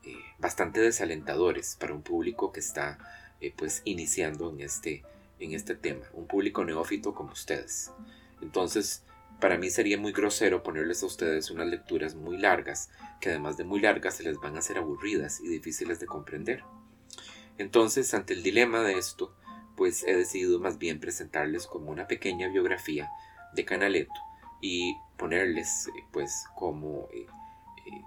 eh, 0.04 0.14
bastante 0.38 0.78
desalentadores 0.80 1.76
para 1.80 1.94
un 1.94 2.02
público 2.02 2.52
que 2.52 2.60
está 2.60 2.98
eh, 3.40 3.52
pues 3.56 3.82
iniciando 3.84 4.50
en 4.50 4.60
este, 4.60 5.02
en 5.40 5.52
este 5.52 5.74
tema, 5.74 6.06
un 6.12 6.28
público 6.28 6.64
neófito 6.64 7.12
como 7.12 7.32
ustedes. 7.32 7.90
Entonces, 8.42 9.02
para 9.40 9.58
mí 9.58 9.70
sería 9.70 9.98
muy 9.98 10.12
grosero 10.12 10.62
ponerles 10.62 11.02
a 11.02 11.06
ustedes 11.06 11.50
unas 11.50 11.66
lecturas 11.66 12.14
muy 12.14 12.38
largas, 12.38 12.90
que 13.20 13.30
además 13.30 13.56
de 13.56 13.64
muy 13.64 13.80
largas 13.80 14.14
se 14.14 14.22
les 14.22 14.38
van 14.38 14.56
a 14.56 14.60
hacer 14.60 14.78
aburridas 14.78 15.40
y 15.40 15.48
difíciles 15.48 16.00
de 16.00 16.06
comprender. 16.06 16.64
Entonces, 17.58 18.12
ante 18.14 18.34
el 18.34 18.42
dilema 18.42 18.82
de 18.82 18.98
esto, 18.98 19.34
pues 19.76 20.04
he 20.04 20.16
decidido 20.16 20.58
más 20.58 20.78
bien 20.78 21.00
presentarles 21.00 21.66
como 21.66 21.90
una 21.90 22.06
pequeña 22.06 22.48
biografía 22.48 23.10
de 23.54 23.64
Canaletto 23.64 24.20
y 24.60 24.96
ponerles 25.16 25.88
eh, 25.88 26.04
pues 26.12 26.46
como 26.54 27.08
eh, 27.12 27.26
eh, 27.86 28.02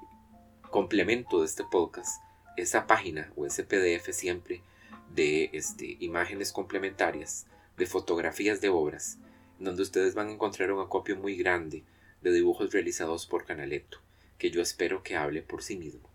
complemento 0.70 1.40
de 1.40 1.46
este 1.46 1.64
podcast 1.64 2.22
esa 2.58 2.88
página 2.88 3.32
o 3.36 3.46
ese 3.46 3.64
PDF 3.64 4.12
siempre 4.12 4.62
de 5.14 5.50
este, 5.54 5.98
imágenes 6.00 6.52
complementarias 6.52 7.48
de 7.78 7.86
fotografías 7.86 8.62
de 8.62 8.70
obras 8.70 9.18
donde 9.60 9.84
ustedes 9.84 10.16
van 10.16 10.30
a 10.30 10.32
encontrar 10.32 10.72
un 10.72 10.82
acopio 10.82 11.16
muy 11.18 11.36
grande 11.36 11.84
de 12.22 12.32
dibujos 12.32 12.72
realizados 12.72 13.26
por 13.26 13.46
Canaletto 13.46 14.00
que 14.40 14.50
yo 14.50 14.62
espero 14.62 15.04
que 15.04 15.18
hable 15.18 15.44
por 15.44 15.62
sí 15.62 15.78
mismo. 15.78 16.10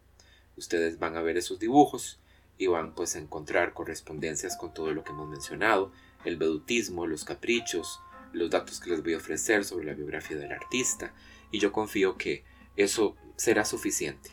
Ustedes 0.57 0.99
van 0.99 1.17
a 1.17 1.23
ver 1.23 1.37
esos 1.37 1.61
dibujos 1.61 2.19
y 2.59 2.67
van 2.67 2.95
pues 2.95 3.15
a 3.15 3.19
encontrar 3.19 3.75
correspondencias 3.75 4.57
con 4.57 4.73
todo 4.73 4.93
lo 4.93 5.05
que 5.05 5.13
hemos 5.13 5.29
mencionado, 5.29 5.93
el 6.25 6.37
vedutismo, 6.37 7.07
los 7.07 7.25
caprichos, 7.25 8.01
los 8.33 8.51
datos 8.51 8.81
que 8.81 8.91
les 8.91 9.03
voy 9.03 9.13
a 9.13 9.19
ofrecer 9.19 9.65
sobre 9.65 9.85
la 9.85 9.93
biografía 9.93 10.39
del 10.39 10.53
artista 10.53 11.13
y 11.51 11.59
yo 11.59 11.71
confío 11.71 12.17
que 12.17 12.45
eso 12.77 13.15
será 13.37 13.65
suficiente 13.65 14.31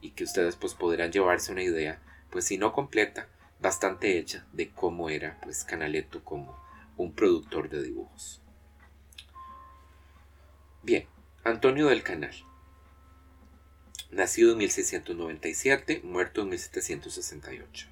y 0.00 0.10
que 0.10 0.24
ustedes 0.24 0.56
pues 0.56 0.74
podrán 0.74 1.10
llevarse 1.10 1.52
una 1.52 1.62
idea, 1.62 2.02
pues 2.30 2.44
si 2.44 2.58
no 2.58 2.72
completa, 2.72 3.28
bastante 3.60 4.18
hecha 4.18 4.46
de 4.52 4.70
cómo 4.70 5.08
era 5.08 5.40
pues 5.42 5.64
Canaletto 5.64 6.22
como 6.22 6.60
un 6.98 7.14
productor 7.14 7.70
de 7.70 7.82
dibujos. 7.82 8.41
Bien, 10.82 11.06
Antonio 11.44 11.86
del 11.86 12.02
Canal 12.02 12.34
nacido 14.12 14.52
en 14.52 14.58
1697, 14.58 16.02
muerto 16.04 16.42
en 16.42 16.50
1768. 16.50 17.88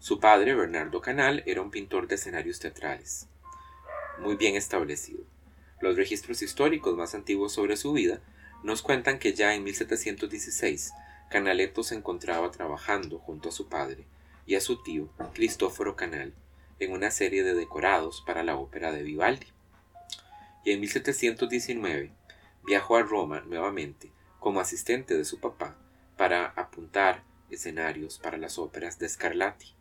Su 0.00 0.18
padre, 0.18 0.54
Bernardo 0.54 1.00
Canal, 1.00 1.44
era 1.46 1.62
un 1.62 1.70
pintor 1.70 2.08
de 2.08 2.16
escenarios 2.16 2.58
teatrales, 2.58 3.28
muy 4.18 4.36
bien 4.36 4.56
establecido. 4.56 5.22
Los 5.80 5.96
registros 5.96 6.42
históricos 6.42 6.96
más 6.96 7.14
antiguos 7.14 7.52
sobre 7.52 7.76
su 7.76 7.92
vida 7.92 8.20
nos 8.64 8.82
cuentan 8.82 9.20
que 9.20 9.32
ya 9.32 9.54
en 9.54 9.62
1716 9.62 10.92
Canaletto 11.30 11.84
se 11.84 11.94
encontraba 11.94 12.50
trabajando 12.50 13.18
junto 13.18 13.50
a 13.50 13.52
su 13.52 13.68
padre 13.68 14.06
y 14.44 14.56
a 14.56 14.60
su 14.60 14.82
tío 14.82 15.08
Cristóforo 15.34 15.94
Canal 15.94 16.34
en 16.80 16.90
una 16.90 17.12
serie 17.12 17.44
de 17.44 17.54
decorados 17.54 18.24
para 18.26 18.42
la 18.42 18.56
ópera 18.56 18.90
de 18.90 19.04
Vivaldi. 19.04 19.46
Y 20.64 20.72
en 20.72 20.80
1719 20.80 22.12
viajó 22.64 22.96
a 22.96 23.02
Roma 23.02 23.40
nuevamente 23.46 24.10
como 24.40 24.60
asistente 24.60 25.16
de 25.16 25.24
su 25.24 25.40
papá 25.40 25.76
para 26.16 26.46
apuntar 26.46 27.22
escenarios 27.50 28.18
para 28.18 28.36
las 28.36 28.58
óperas 28.58 28.98
de 28.98 29.08
Scarlatti. 29.08 29.74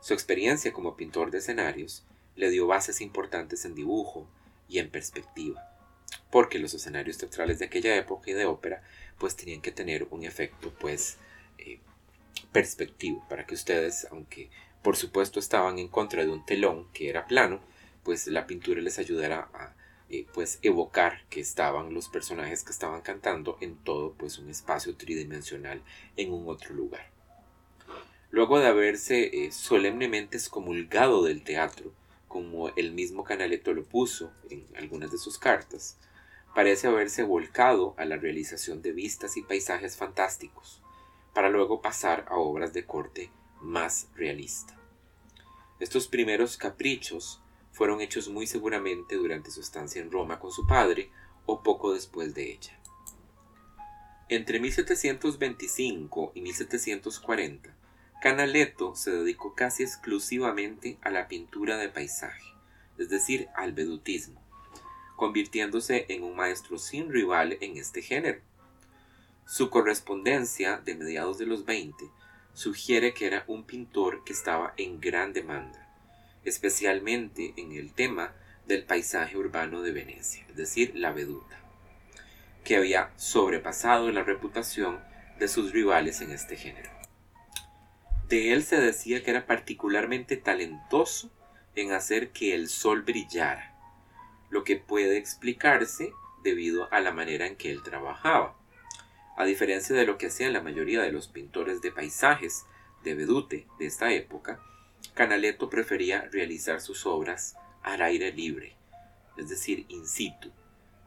Su 0.00 0.14
experiencia 0.14 0.72
como 0.72 0.96
pintor 0.96 1.30
de 1.30 1.38
escenarios 1.38 2.04
le 2.36 2.50
dio 2.50 2.66
bases 2.66 3.00
importantes 3.00 3.64
en 3.64 3.74
dibujo 3.74 4.28
y 4.68 4.78
en 4.78 4.90
perspectiva, 4.90 5.68
porque 6.30 6.58
los 6.58 6.72
escenarios 6.74 7.18
teatrales 7.18 7.58
de 7.58 7.66
aquella 7.66 7.96
época 7.96 8.30
y 8.30 8.34
de 8.34 8.46
ópera 8.46 8.82
pues 9.18 9.36
tenían 9.36 9.60
que 9.60 9.72
tener 9.72 10.06
un 10.10 10.24
efecto 10.24 10.72
pues 10.80 11.18
eh, 11.58 11.80
perspectivo 12.52 13.24
para 13.28 13.46
que 13.46 13.54
ustedes, 13.54 14.06
aunque 14.10 14.50
por 14.82 14.96
supuesto 14.96 15.38
estaban 15.38 15.78
en 15.78 15.88
contra 15.88 16.22
de 16.22 16.30
un 16.30 16.46
telón 16.46 16.90
que 16.92 17.10
era 17.10 17.26
plano, 17.26 17.60
pues 18.02 18.26
la 18.26 18.46
pintura 18.46 18.80
les 18.80 18.98
ayudara 18.98 19.48
a 19.52 19.74
eh, 20.12 20.26
pues 20.34 20.58
evocar 20.62 21.24
que 21.30 21.40
estaban 21.40 21.94
los 21.94 22.08
personajes 22.08 22.64
que 22.64 22.72
estaban 22.72 23.00
cantando 23.00 23.56
en 23.60 23.76
todo 23.76 24.12
pues 24.14 24.38
un 24.38 24.50
espacio 24.50 24.96
tridimensional 24.96 25.82
en 26.16 26.32
un 26.32 26.48
otro 26.48 26.74
lugar. 26.74 27.10
Luego 28.30 28.58
de 28.58 28.66
haberse 28.66 29.44
eh, 29.44 29.52
solemnemente 29.52 30.36
excomulgado 30.36 31.22
del 31.22 31.44
teatro, 31.44 31.92
como 32.26 32.70
el 32.70 32.92
mismo 32.92 33.22
Canaletto 33.22 33.72
lo 33.72 33.84
puso 33.84 34.32
en 34.50 34.66
algunas 34.76 35.12
de 35.12 35.18
sus 35.18 35.38
cartas, 35.38 35.96
parece 36.56 36.88
haberse 36.88 37.22
volcado 37.22 37.94
a 37.96 38.04
la 38.04 38.16
realización 38.16 38.82
de 38.82 38.90
vistas 38.92 39.36
y 39.36 39.42
paisajes 39.42 39.96
fantásticos, 39.96 40.82
para 41.34 41.50
luego 41.50 41.80
pasar 41.80 42.26
a 42.28 42.36
obras 42.36 42.72
de 42.72 42.84
corte 42.84 43.30
más 43.60 44.08
realista. 44.16 44.76
Estos 45.78 46.08
primeros 46.08 46.56
caprichos 46.56 47.40
fueron 47.80 48.02
hechos 48.02 48.28
muy 48.28 48.46
seguramente 48.46 49.16
durante 49.16 49.50
su 49.50 49.62
estancia 49.62 50.02
en 50.02 50.10
Roma 50.10 50.38
con 50.38 50.52
su 50.52 50.66
padre 50.66 51.10
o 51.46 51.62
poco 51.62 51.94
después 51.94 52.34
de 52.34 52.52
ella. 52.52 52.78
Entre 54.28 54.60
1725 54.60 56.32
y 56.34 56.42
1740, 56.42 57.74
Canaletto 58.20 58.94
se 58.94 59.12
dedicó 59.12 59.54
casi 59.54 59.82
exclusivamente 59.82 60.98
a 61.00 61.08
la 61.08 61.26
pintura 61.26 61.78
de 61.78 61.88
paisaje, 61.88 62.44
es 62.98 63.08
decir, 63.08 63.48
al 63.56 63.72
vedutismo, 63.72 64.42
convirtiéndose 65.16 66.04
en 66.10 66.22
un 66.22 66.36
maestro 66.36 66.76
sin 66.76 67.10
rival 67.10 67.56
en 67.62 67.78
este 67.78 68.02
género. 68.02 68.42
Su 69.46 69.70
correspondencia 69.70 70.82
de 70.84 70.96
mediados 70.96 71.38
de 71.38 71.46
los 71.46 71.64
20 71.64 71.96
sugiere 72.52 73.14
que 73.14 73.26
era 73.26 73.44
un 73.46 73.64
pintor 73.64 74.22
que 74.22 74.34
estaba 74.34 74.74
en 74.76 75.00
gran 75.00 75.32
demanda 75.32 75.89
especialmente 76.44 77.52
en 77.56 77.72
el 77.72 77.92
tema 77.92 78.34
del 78.66 78.84
paisaje 78.84 79.36
urbano 79.36 79.82
de 79.82 79.92
Venecia, 79.92 80.44
es 80.48 80.56
decir, 80.56 80.92
la 80.94 81.12
veduta, 81.12 81.58
que 82.64 82.76
había 82.76 83.10
sobrepasado 83.16 84.10
la 84.10 84.22
reputación 84.22 85.00
de 85.38 85.48
sus 85.48 85.72
rivales 85.72 86.20
en 86.20 86.30
este 86.30 86.56
género. 86.56 86.90
De 88.28 88.52
él 88.52 88.62
se 88.62 88.80
decía 88.80 89.24
que 89.24 89.30
era 89.30 89.46
particularmente 89.46 90.36
talentoso 90.36 91.30
en 91.74 91.92
hacer 91.92 92.30
que 92.30 92.54
el 92.54 92.68
sol 92.68 93.02
brillara, 93.02 93.74
lo 94.50 94.64
que 94.64 94.76
puede 94.76 95.16
explicarse 95.16 96.12
debido 96.42 96.92
a 96.92 97.00
la 97.00 97.12
manera 97.12 97.46
en 97.46 97.56
que 97.56 97.70
él 97.70 97.82
trabajaba. 97.82 98.56
A 99.36 99.44
diferencia 99.44 99.96
de 99.96 100.06
lo 100.06 100.18
que 100.18 100.26
hacían 100.26 100.52
la 100.52 100.62
mayoría 100.62 101.02
de 101.02 101.12
los 101.12 101.28
pintores 101.28 101.80
de 101.82 101.92
paisajes 101.92 102.66
de 103.02 103.14
Vedute 103.14 103.66
de 103.78 103.86
esta 103.86 104.12
época, 104.12 104.60
Canaletto 105.14 105.68
prefería 105.68 106.28
realizar 106.32 106.80
sus 106.80 107.06
obras 107.06 107.56
al 107.82 108.02
aire 108.02 108.32
libre, 108.32 108.76
es 109.36 109.48
decir, 109.48 109.86
in 109.88 110.06
situ. 110.06 110.50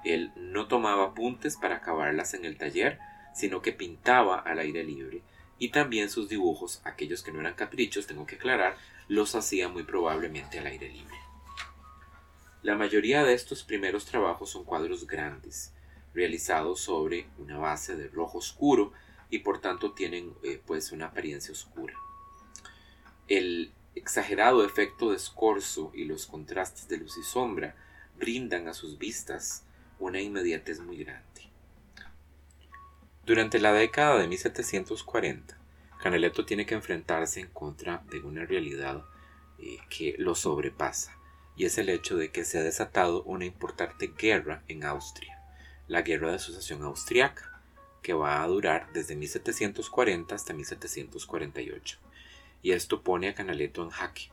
Él 0.04 0.32
no 0.36 0.68
tomaba 0.68 1.06
apuntes 1.06 1.58
para 1.58 1.78
acabarlas 1.78 2.34
en 2.34 2.46
el 2.46 2.58
taller, 2.58 3.00
sino 3.34 3.62
que 3.62 3.72
pintaba 3.72 4.40
al 4.40 4.60
aire 4.60 4.84
libre 4.84 5.22
y 5.58 5.70
también 5.70 6.10
sus 6.10 6.28
dibujos, 6.28 6.82
aquellos 6.84 7.24
que 7.24 7.32
no 7.32 7.40
eran 7.40 7.54
caprichos, 7.54 8.08
tengo 8.08 8.26
que 8.26 8.36
aclarar, 8.36 8.76
los 9.08 9.36
hacía 9.36 9.70
muy 9.70 9.84
probablemente 9.84 10.60
al 10.60 10.68
aire 10.68 10.90
libre. 10.90 11.16
La 12.64 12.76
mayoría 12.76 13.24
de 13.24 13.34
estos 13.34 13.64
primeros 13.64 14.06
trabajos 14.06 14.50
son 14.50 14.64
cuadros 14.64 15.08
grandes, 15.08 15.74
realizados 16.14 16.82
sobre 16.82 17.28
una 17.38 17.58
base 17.58 17.96
de 17.96 18.08
rojo 18.10 18.40
oscuro 18.40 18.94
y 19.30 19.40
por 19.40 19.60
tanto 19.60 19.94
tienen 19.94 20.34
eh, 20.44 20.62
pues 20.66 20.92
una 20.92 21.08
apariencia 21.08 21.52
oscura. 21.52 21.94
El 23.28 23.74
exagerado 23.96 24.66
efecto 24.66 25.12
de 25.12 25.18
escorzo 25.18 25.92
y 25.94 26.06
los 26.06 26.26
contrastes 26.26 26.88
de 26.88 26.98
luz 26.98 27.18
y 27.18 27.24
sombra 27.24 27.76
brindan 28.18 28.68
a 28.68 28.74
sus 28.74 28.98
vistas 28.98 29.64
una 30.00 30.22
inmediatez 30.22 30.80
muy 30.80 30.98
grande. 30.98 31.24
Durante 33.26 33.60
la 33.60 33.72
década 33.72 34.18
de 34.18 34.28
1740, 34.28 35.58
Canaletto 36.02 36.46
tiene 36.46 36.66
que 36.66 36.76
enfrentarse 36.76 37.40
en 37.40 37.48
contra 37.48 38.04
de 38.12 38.20
una 38.20 38.46
realidad 38.46 39.06
eh, 39.60 39.78
que 39.90 40.16
lo 40.18 40.36
sobrepasa, 40.36 41.18
y 41.56 41.66
es 41.66 41.78
el 41.78 41.90
hecho 41.90 42.18
de 42.18 42.32
que 42.32 42.44
se 42.44 42.58
ha 42.58 42.64
desatado 42.64 43.24
una 43.24 43.46
importante 43.46 44.14
guerra 44.18 44.64
en 44.68 44.84
Austria, 44.84 45.40
la 45.88 46.02
Guerra 46.02 46.30
de 46.30 46.36
Asociación 46.36 46.84
Austriaca, 46.84 47.62
que 48.02 48.14
va 48.14 48.44
a 48.44 48.48
durar 48.48 48.92
desde 48.92 49.16
1740 49.16 50.36
hasta 50.36 50.54
1748 50.54 52.00
y 52.64 52.72
esto 52.72 53.04
pone 53.04 53.28
a 53.28 53.36
Canaletto 53.36 53.84
en 53.84 53.90
jaque, 53.90 54.32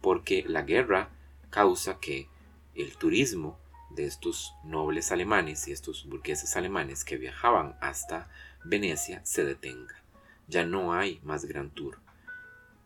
porque 0.00 0.44
la 0.46 0.62
guerra 0.62 1.10
causa 1.50 2.00
que 2.00 2.28
el 2.74 2.96
turismo 2.96 3.58
de 3.90 4.06
estos 4.06 4.54
nobles 4.64 5.12
alemanes 5.12 5.68
y 5.68 5.72
estos 5.72 6.06
burgueses 6.08 6.56
alemanes 6.56 7.04
que 7.04 7.18
viajaban 7.18 7.76
hasta 7.82 8.30
Venecia 8.64 9.20
se 9.26 9.44
detenga. 9.44 10.02
Ya 10.48 10.64
no 10.64 10.94
hay 10.94 11.20
más 11.24 11.44
Gran 11.44 11.70
Tour. 11.70 11.98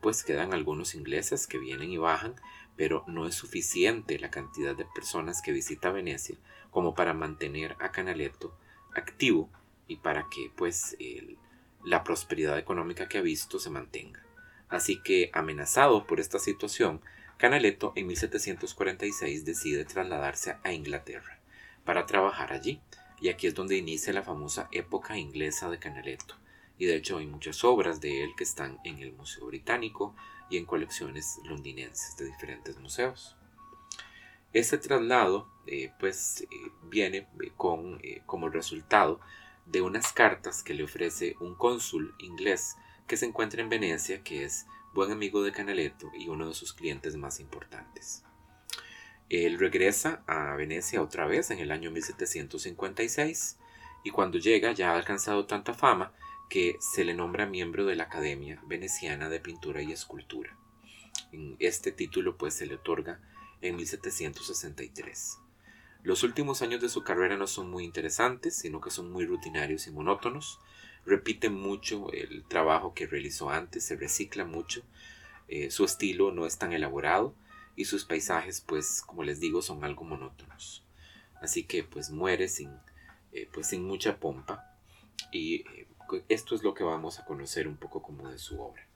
Pues 0.01 0.25
quedan 0.25 0.53
algunos 0.53 0.95
ingleses 0.95 1.47
que 1.47 1.59
vienen 1.59 1.91
y 1.91 1.99
bajan, 1.99 2.35
pero 2.77 3.05
no 3.07 3.27
es 3.27 3.35
suficiente 3.35 4.19
la 4.19 4.31
cantidad 4.31 4.75
de 4.75 4.85
personas 4.85 5.43
que 5.43 5.53
visita 5.53 5.93
Venecia 5.93 6.37
como 6.71 6.95
para 6.95 7.15
mantener 7.15 7.77
a 7.81 7.93
Canaletto 7.93 8.57
activo 8.95 9.51
y 9.87 9.97
para 9.97 10.27
que 10.31 10.51
pues 10.57 10.97
la 11.85 12.03
prosperidad 12.03 12.59
económica 12.59 13.09
que 13.09 13.19
ha 13.19 13.23
visto 13.23 13.59
se 13.59 13.71
mantenga. 13.71 14.26
Así 14.69 15.01
que, 15.03 15.31
amenazado 15.33 16.07
por 16.07 16.21
esta 16.21 16.39
situación, 16.39 17.01
Canaletto 17.37 17.93
en 17.97 18.07
1746 18.07 19.45
decide 19.45 19.85
trasladarse 19.85 20.57
a 20.65 20.73
Inglaterra 20.73 21.39
para 21.85 22.07
trabajar 22.07 22.53
allí, 22.53 22.81
y 23.21 23.29
aquí 23.29 23.47
es 23.47 23.55
donde 23.55 23.77
inicia 23.77 24.13
la 24.13 24.23
famosa 24.23 24.69
época 24.73 25.17
inglesa 25.17 25.71
de 25.71 25.79
Canaletto, 25.79 26.35
y 26.79 26.87
de 26.87 26.97
hecho 26.97 27.19
hay 27.19 27.27
muchas 27.27 27.63
obras 27.65 28.01
de 28.01 28.25
él 28.25 28.31
que 28.37 28.45
están 28.45 28.79
en 28.85 28.99
el 28.99 29.13
Museo 29.13 29.47
Británico 29.47 30.15
y 30.51 30.57
en 30.57 30.67
colecciones 30.67 31.39
londinenses 31.45 32.17
de 32.17 32.27
diferentes 32.27 32.79
museos. 32.79 33.37
Este 34.53 34.79
traslado 34.79 35.49
eh, 35.67 35.93
pues 35.99 36.43
eh, 36.43 36.47
viene 36.85 37.29
eh, 37.43 37.53
con, 37.57 38.01
como 38.25 38.49
resultado 38.49 39.21
de 39.67 39.83
unas 39.83 40.13
cartas 40.13 40.63
que 40.63 40.75
le 40.75 40.85
ofrece 40.85 41.37
un 41.41 41.55
cónsul 41.55 42.15
inglés 42.19 42.77
que 43.07 43.17
se 43.17 43.27
encuentra 43.27 43.63
en 43.63 43.69
Venecia, 43.69 44.23
que 44.23 44.45
es 44.45 44.67
buen 44.93 45.13
amigo 45.13 45.43
de 45.43 45.53
Canaletto 45.53 46.11
y 46.19 46.29
uno 46.29 46.49
de 46.49 46.55
sus 46.55 46.73
clientes 46.73 47.17
más 47.17 47.41
importantes. 47.41 48.25
Él 49.29 49.59
regresa 49.59 50.23
a 50.27 50.55
Venecia 50.57 51.03
otra 51.03 51.27
vez 51.27 51.51
en 51.51 51.59
el 51.59 51.73
año 51.73 51.91
1756 51.91 53.59
y 54.05 54.11
cuando 54.11 54.39
llega 54.39 54.73
ya 54.73 54.93
ha 54.93 54.97
alcanzado 54.97 55.47
tanta 55.47 55.75
fama 55.75 56.13
que 56.49 56.77
se 56.81 57.05
le 57.05 57.15
nombra 57.15 57.47
miembro 57.47 57.87
de 57.87 57.97
la 57.97 58.05
Academia 58.05 58.63
Veneciana 58.67 59.29
de 59.29 59.41
Pintura 59.41 59.83
y 59.83 59.93
Escultura. 59.93 60.57
Este 61.59 61.91
título 61.91 62.37
pues 62.37 62.55
se 62.55 62.67
le 62.67 62.77
otorga 62.77 63.21
en 63.61 63.77
1763. 63.77 65.39
Los 66.05 66.23
últimos 66.23 66.63
años 66.63 66.81
de 66.81 66.89
su 66.89 67.03
carrera 67.03 67.37
no 67.37 67.49
son 67.49 67.69
muy 67.69 67.85
interesantes, 67.85 68.57
sino 68.57 68.81
que 68.81 68.91
son 68.91 69.11
muy 69.11 69.27
rutinarios 69.27 69.89
y 69.89 69.91
monótonos 69.91 70.61
repite 71.07 71.49
mucho 71.51 72.11
el 72.13 72.45
trabajo 72.45 72.93
que 72.93 73.07
realizó 73.07 73.49
antes, 73.51 73.85
se 73.85 73.97
recicla 73.97 74.45
mucho, 74.45 74.83
eh, 75.49 75.71
su 75.71 75.85
estilo 75.85 76.33
no 76.33 76.47
es 76.47 76.59
tan 76.59 76.73
elaborado 76.73 77.35
y 77.77 77.85
sus 77.85 78.05
paisajes, 78.05 78.61
pues 78.61 79.03
como 79.03 79.23
les 79.23 79.39
digo, 79.39 79.63
son 79.63 79.85
algo 79.85 80.05
monótonos. 80.05 80.85
Así 81.41 81.65
que 81.65 81.85
pues 81.85 82.11
muere 82.11 82.49
sin, 82.49 82.71
eh, 83.33 83.49
pues, 83.53 83.69
sin 83.69 83.85
mucha 83.85 84.19
pompa 84.19 84.77
y 85.31 85.57
eh, 85.57 85.87
esto 86.29 86.55
es 86.55 86.63
lo 86.63 86.75
que 86.75 86.85
vamos 86.85 87.19
a 87.19 87.25
conocer 87.25 87.69
un 87.69 87.77
poco 87.77 88.03
como 88.03 88.29
de 88.29 88.39
su 88.39 88.61
obra. 88.61 88.87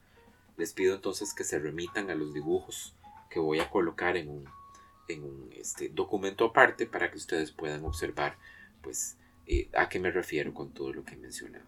Les 0.57 0.73
pido 0.73 0.95
entonces 0.95 1.33
que 1.33 1.43
se 1.43 1.59
remitan 1.59 2.09
a 2.09 2.15
los 2.15 2.33
dibujos 2.33 2.93
que 3.29 3.39
voy 3.39 3.59
a 3.59 3.69
colocar 3.69 4.17
en 4.17 4.29
un 4.29 4.49
en 5.07 5.23
un 5.23 5.49
este, 5.57 5.89
documento 5.89 6.45
aparte 6.45 6.85
para 6.85 7.11
que 7.11 7.17
ustedes 7.17 7.51
puedan 7.51 7.83
observar 7.83 8.37
pues 8.81 9.17
a 9.75 9.89
qué 9.89 9.99
me 9.99 10.09
refiero 10.09 10.53
con 10.53 10.73
todo 10.73 10.93
lo 10.93 11.03
que 11.03 11.15
he 11.15 11.17
mencionado. 11.17 11.65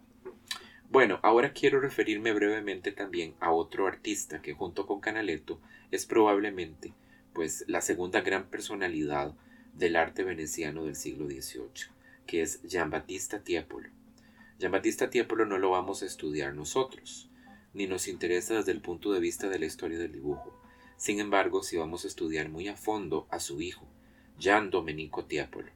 Bueno, 0.93 1.19
ahora 1.23 1.53
quiero 1.53 1.81
referirme 1.81 2.33
brevemente 2.33 2.91
también 2.91 3.33
a 3.39 3.51
otro 3.51 3.87
artista 3.87 4.43
que 4.43 4.53
junto 4.53 4.85
con 4.85 4.99
Canaletto 4.99 5.59
es 5.89 6.05
probablemente 6.05 6.93
pues 7.33 7.65
la 7.67 7.81
segunda 7.81 8.21
gran 8.21 8.45
personalidad 8.45 9.33
del 9.73 9.95
arte 9.95 10.23
veneciano 10.23 10.85
del 10.85 10.95
siglo 10.95 11.25
XVIII, 11.25 11.87
que 12.27 12.43
es 12.43 12.61
Giambattista 12.61 13.39
Tiepolo. 13.39 13.89
Giambattista 14.59 15.09
Tiepolo 15.09 15.47
no 15.47 15.57
lo 15.57 15.71
vamos 15.71 16.03
a 16.03 16.05
estudiar 16.05 16.53
nosotros, 16.53 17.27
ni 17.73 17.87
nos 17.87 18.07
interesa 18.07 18.53
desde 18.53 18.73
el 18.73 18.81
punto 18.81 19.13
de 19.13 19.19
vista 19.19 19.49
de 19.49 19.57
la 19.57 19.65
historia 19.65 19.97
del 19.97 20.11
dibujo. 20.11 20.61
Sin 20.97 21.19
embargo, 21.19 21.63
si 21.63 21.75
vamos 21.75 22.05
a 22.05 22.07
estudiar 22.07 22.49
muy 22.49 22.67
a 22.67 22.75
fondo 22.75 23.25
a 23.31 23.39
su 23.39 23.61
hijo, 23.61 23.87
Gian 24.37 24.69
Domenico 24.69 25.25
Tiepolo, 25.25 25.71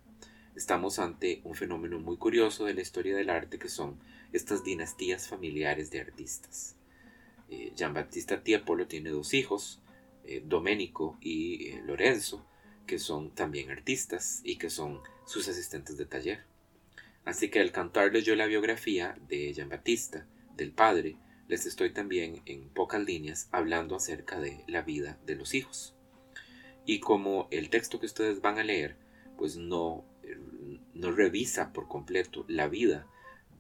estamos 0.58 0.98
ante 0.98 1.40
un 1.44 1.54
fenómeno 1.54 2.00
muy 2.00 2.18
curioso 2.18 2.66
de 2.66 2.74
la 2.74 2.82
historia 2.82 3.16
del 3.16 3.30
arte 3.30 3.60
que 3.60 3.70
son 3.70 4.00
estas 4.34 4.64
dinastías 4.64 5.28
familiares 5.28 5.92
de 5.92 6.02
artistas. 6.02 6.76
Eh, 7.50 7.72
Giambattista 7.76 8.42
Tiepolo 8.42 8.88
tiene 8.88 9.12
dos 9.12 9.36
hijos, 9.36 9.82
eh, 10.26 10.42
Domenico 10.44 11.16
y 11.22 11.68
eh, 11.68 11.82
Lorenzo, 11.86 12.44
que 12.88 12.98
son 12.98 13.36
también 13.36 13.70
artistas 13.70 14.42
y 14.44 14.58
que 14.58 14.72
son 14.72 15.00
sus 15.28 15.48
asistentes 15.48 15.96
de 15.96 16.06
taller. 16.06 16.44
Así 17.24 17.50
que 17.50 17.60
al 17.60 17.72
cantarles 17.72 18.26
yo 18.26 18.36
la 18.36 18.48
biografía 18.48 19.16
de 19.28 19.54
Giambattista, 19.54 20.26
del 20.56 20.72
padre, 20.72 21.18
les 21.48 21.68
estoy 21.68 21.94
también 21.94 22.42
en 22.46 22.68
pocas 22.70 23.04
líneas 23.04 23.48
hablando 23.52 23.96
acerca 23.96 24.40
de 24.40 24.64
la 24.68 24.82
vida 24.82 25.20
de 25.26 25.36
los 25.36 25.54
hijos. 25.54 25.94
Y 26.86 27.00
como 27.00 27.48
el 27.52 27.70
texto 27.70 28.00
que 28.00 28.08
ustedes 28.08 28.42
van 28.42 28.58
a 28.58 28.64
leer, 28.64 28.98
pues 29.38 29.56
no, 29.56 30.04
no 30.94 31.12
revisa 31.12 31.74
por 31.74 31.88
completo 31.88 32.46
la 32.48 32.68
vida 32.68 33.08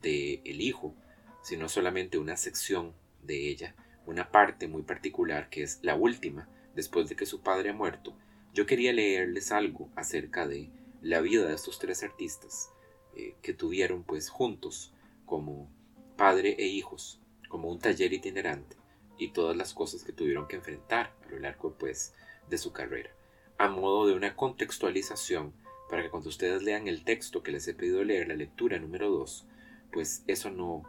del 0.01 0.41
el 0.45 0.61
hijo, 0.61 0.93
sino 1.41 1.69
solamente 1.69 2.17
una 2.17 2.37
sección 2.37 2.93
de 3.23 3.49
ella, 3.49 3.75
una 4.05 4.31
parte 4.31 4.67
muy 4.67 4.83
particular 4.83 5.49
que 5.49 5.63
es 5.63 5.79
la 5.81 5.95
última, 5.95 6.47
después 6.75 7.09
de 7.09 7.15
que 7.15 7.25
su 7.25 7.41
padre 7.41 7.69
ha 7.69 7.73
muerto, 7.73 8.15
yo 8.53 8.65
quería 8.65 8.93
leerles 8.93 9.51
algo 9.51 9.89
acerca 9.95 10.47
de 10.47 10.69
la 11.01 11.21
vida 11.21 11.47
de 11.47 11.55
estos 11.55 11.79
tres 11.79 12.03
artistas 12.03 12.71
eh, 13.15 13.35
que 13.41 13.53
tuvieron 13.53 14.03
pues 14.03 14.29
juntos 14.29 14.93
como 15.25 15.69
padre 16.15 16.55
e 16.57 16.67
hijos 16.67 17.21
como 17.49 17.69
un 17.69 17.79
taller 17.79 18.13
itinerante 18.13 18.75
y 19.17 19.29
todas 19.29 19.55
las 19.55 19.73
cosas 19.73 20.03
que 20.03 20.11
tuvieron 20.11 20.47
que 20.47 20.57
enfrentar 20.57 21.13
a 21.25 21.29
lo 21.29 21.39
largo 21.39 21.73
pues 21.73 22.13
de 22.49 22.57
su 22.57 22.71
carrera, 22.71 23.11
a 23.57 23.67
modo 23.69 24.07
de 24.07 24.13
una 24.13 24.35
contextualización 24.35 25.53
para 25.89 26.03
que 26.03 26.09
cuando 26.09 26.29
ustedes 26.29 26.63
lean 26.63 26.87
el 26.87 27.03
texto 27.03 27.43
que 27.43 27.51
les 27.51 27.67
he 27.67 27.73
pedido 27.73 28.03
leer, 28.03 28.27
la 28.27 28.35
lectura 28.35 28.79
número 28.79 29.09
2, 29.09 29.47
pues 29.91 30.23
eso 30.27 30.49
no, 30.49 30.83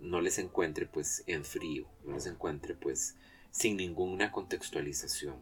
no 0.00 0.20
les 0.20 0.38
encuentre 0.38 0.86
pues 0.86 1.24
en 1.26 1.44
frío, 1.44 1.86
no 2.04 2.14
les 2.14 2.26
encuentre 2.26 2.74
pues 2.74 3.16
sin 3.50 3.76
ninguna 3.76 4.32
contextualización, 4.32 5.36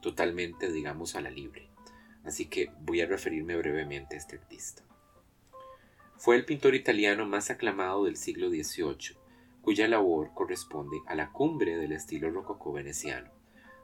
totalmente 0.00 0.72
digamos 0.72 1.16
a 1.16 1.20
la 1.20 1.30
libre. 1.30 1.68
Así 2.24 2.46
que 2.46 2.70
voy 2.80 3.02
a 3.02 3.06
referirme 3.06 3.56
brevemente 3.56 4.14
a 4.14 4.18
este 4.18 4.36
artista. 4.36 4.82
Fue 6.16 6.36
el 6.36 6.44
pintor 6.44 6.74
italiano 6.74 7.26
más 7.26 7.50
aclamado 7.50 8.04
del 8.04 8.16
siglo 8.16 8.48
XVIII 8.48 9.24
cuya 9.64 9.88
labor 9.88 10.30
corresponde 10.34 10.98
a 11.06 11.14
la 11.14 11.32
cumbre 11.32 11.78
del 11.78 11.92
estilo 11.92 12.30
rococó 12.30 12.70
veneciano, 12.72 13.30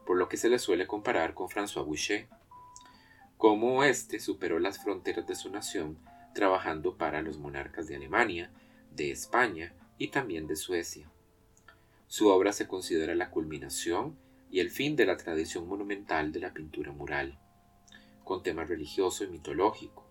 por 0.07 0.19
lo 0.19 0.29
que 0.29 0.37
se 0.37 0.51
le 0.51 0.59
suele 0.59 0.87
comparar 0.87 1.33
con 1.33 1.49
François 1.49 1.87
Boucher. 1.87 2.29
Como 3.41 3.85
éste 3.85 4.21
superó 4.21 4.59
las 4.59 4.85
fronteras 4.85 5.27
de 5.27 5.35
su 5.35 5.49
nación 5.49 5.97
trabajando 6.35 6.99
para 6.99 7.23
los 7.23 7.39
monarcas 7.39 7.89
de 7.89 7.97
Alemania, 7.97 8.51
de 8.95 9.11
España 9.11 9.73
y 9.97 10.09
también 10.09 10.47
de 10.47 10.57
Suecia. 10.57 11.11
Su 12.07 12.29
obra 12.29 12.53
se 12.53 12.69
considera 12.69 13.15
la 13.15 13.31
culminación 13.31 14.19
y 14.51 14.61
el 14.61 14.69
fin 14.69 14.95
de 14.95 15.07
la 15.07 15.17
tradición 15.17 15.67
monumental 15.67 16.33
de 16.33 16.41
la 16.41 16.53
pintura 16.53 16.93
mural, 16.93 17.39
con 18.25 18.43
tema 18.43 18.65
religioso 18.65 19.25
y 19.25 19.29
mitológico, 19.29 20.05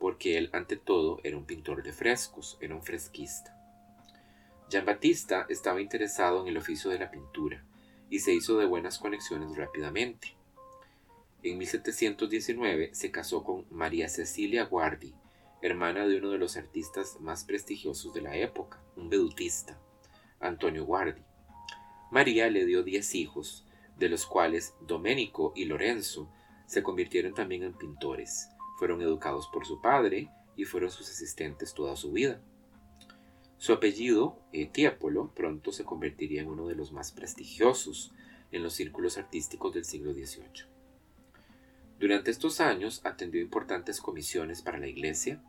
porque 0.00 0.36
él 0.36 0.50
ante 0.52 0.76
todo 0.76 1.20
era 1.22 1.36
un 1.36 1.44
pintor 1.44 1.84
de 1.84 1.92
frescos, 1.92 2.58
era 2.60 2.74
un 2.74 2.82
fresquista. 2.82 3.56
Giambattista 4.68 5.46
estaba 5.48 5.80
interesado 5.80 6.40
en 6.40 6.48
el 6.48 6.56
oficio 6.56 6.90
de 6.90 6.98
la 6.98 7.12
pintura 7.12 7.64
y 8.10 8.18
se 8.18 8.34
hizo 8.34 8.58
de 8.58 8.66
buenas 8.66 8.98
conexiones 8.98 9.56
rápidamente. 9.56 10.37
En 11.44 11.56
1719 11.56 12.90
se 12.94 13.12
casó 13.12 13.44
con 13.44 13.64
María 13.70 14.08
Cecilia 14.08 14.64
Guardi, 14.64 15.14
hermana 15.62 16.04
de 16.04 16.18
uno 16.18 16.30
de 16.30 16.38
los 16.38 16.56
artistas 16.56 17.20
más 17.20 17.44
prestigiosos 17.44 18.12
de 18.12 18.22
la 18.22 18.36
época, 18.36 18.82
un 18.96 19.08
vedutista, 19.08 19.78
Antonio 20.40 20.84
Guardi. 20.84 21.22
María 22.10 22.50
le 22.50 22.66
dio 22.66 22.82
diez 22.82 23.14
hijos, 23.14 23.64
de 23.96 24.08
los 24.08 24.26
cuales 24.26 24.74
Domenico 24.80 25.52
y 25.54 25.66
Lorenzo 25.66 26.28
se 26.66 26.82
convirtieron 26.82 27.34
también 27.34 27.62
en 27.62 27.72
pintores. 27.72 28.48
Fueron 28.76 29.00
educados 29.00 29.48
por 29.52 29.64
su 29.64 29.80
padre 29.80 30.30
y 30.56 30.64
fueron 30.64 30.90
sus 30.90 31.08
asistentes 31.08 31.72
toda 31.72 31.94
su 31.94 32.10
vida. 32.10 32.42
Su 33.58 33.72
apellido, 33.72 34.40
Tiepolo, 34.72 35.32
pronto 35.36 35.70
se 35.70 35.84
convertiría 35.84 36.42
en 36.42 36.48
uno 36.48 36.66
de 36.66 36.74
los 36.74 36.90
más 36.90 37.12
prestigiosos 37.12 38.12
en 38.50 38.64
los 38.64 38.72
círculos 38.72 39.18
artísticos 39.18 39.72
del 39.72 39.84
siglo 39.84 40.12
XVIII. 40.12 40.77
Durante 41.98 42.30
estos 42.30 42.60
años 42.60 43.00
atendió 43.04 43.40
importantes 43.40 44.00
comisiones 44.00 44.62
para 44.62 44.78
la 44.78 44.86
Iglesia, 44.86 45.42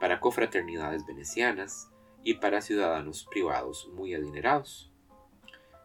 para 0.00 0.20
confraternidades 0.20 1.04
venecianas 1.04 1.90
y 2.24 2.34
para 2.34 2.62
ciudadanos 2.62 3.26
privados 3.30 3.88
muy 3.92 4.14
adinerados. 4.14 4.90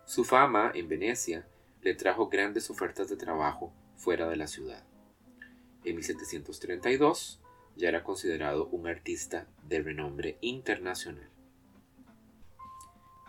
Su 0.06 0.24
fama 0.24 0.72
en 0.74 0.88
Venecia 0.88 1.46
le 1.82 1.93
trajo 1.93 2.30
grandes 2.30 2.70
ofertas 2.70 3.10
de 3.10 3.17
trabajo 3.17 3.74
fuera 3.98 4.30
de 4.30 4.38
la 4.38 4.48
ciudad. 4.48 4.84
En 5.84 5.96
1732 5.96 7.41
ya 7.76 7.89
era 7.89 8.04
considerado 8.04 8.67
un 8.67 8.88
artista 8.88 9.48
de 9.63 9.82
renombre 9.82 10.38
internacional. 10.41 11.30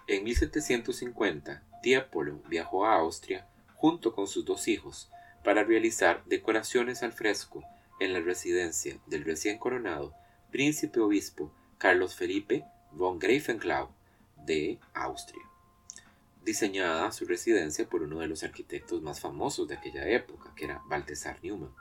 En 0.07 0.25
1750, 0.25 1.65
Tiepolo 1.83 2.41
viajó 2.49 2.87
a 2.87 2.95
Austria 2.95 3.49
junto 3.75 4.15
con 4.15 4.27
sus 4.27 4.45
dos 4.45 4.69
hijos 4.69 5.11
para 5.49 5.65
realizar 5.65 6.23
decoraciones 6.27 7.03
al 7.03 7.15
fresco 7.15 7.65
en 8.01 8.13
la 8.13 8.21
residencia 8.21 8.99
del 9.07 9.25
recién 9.25 9.57
coronado 9.57 10.13
príncipe 10.51 11.01
obispo 11.01 11.51
Carlos 11.79 12.15
Felipe 12.15 12.67
von 12.93 13.19
Greifenklau 13.19 13.89
de 14.45 14.79
Austria, 14.93 15.43
diseñada 16.45 17.11
su 17.13 17.25
residencia 17.25 17.89
por 17.89 18.03
uno 18.03 18.19
de 18.19 18.27
los 18.27 18.43
arquitectos 18.43 19.01
más 19.01 19.21
famosos 19.21 19.67
de 19.67 19.77
aquella 19.77 20.07
época, 20.07 20.53
que 20.55 20.67
era 20.67 20.83
Balthasar 20.87 21.39
Neumann. 21.43 21.73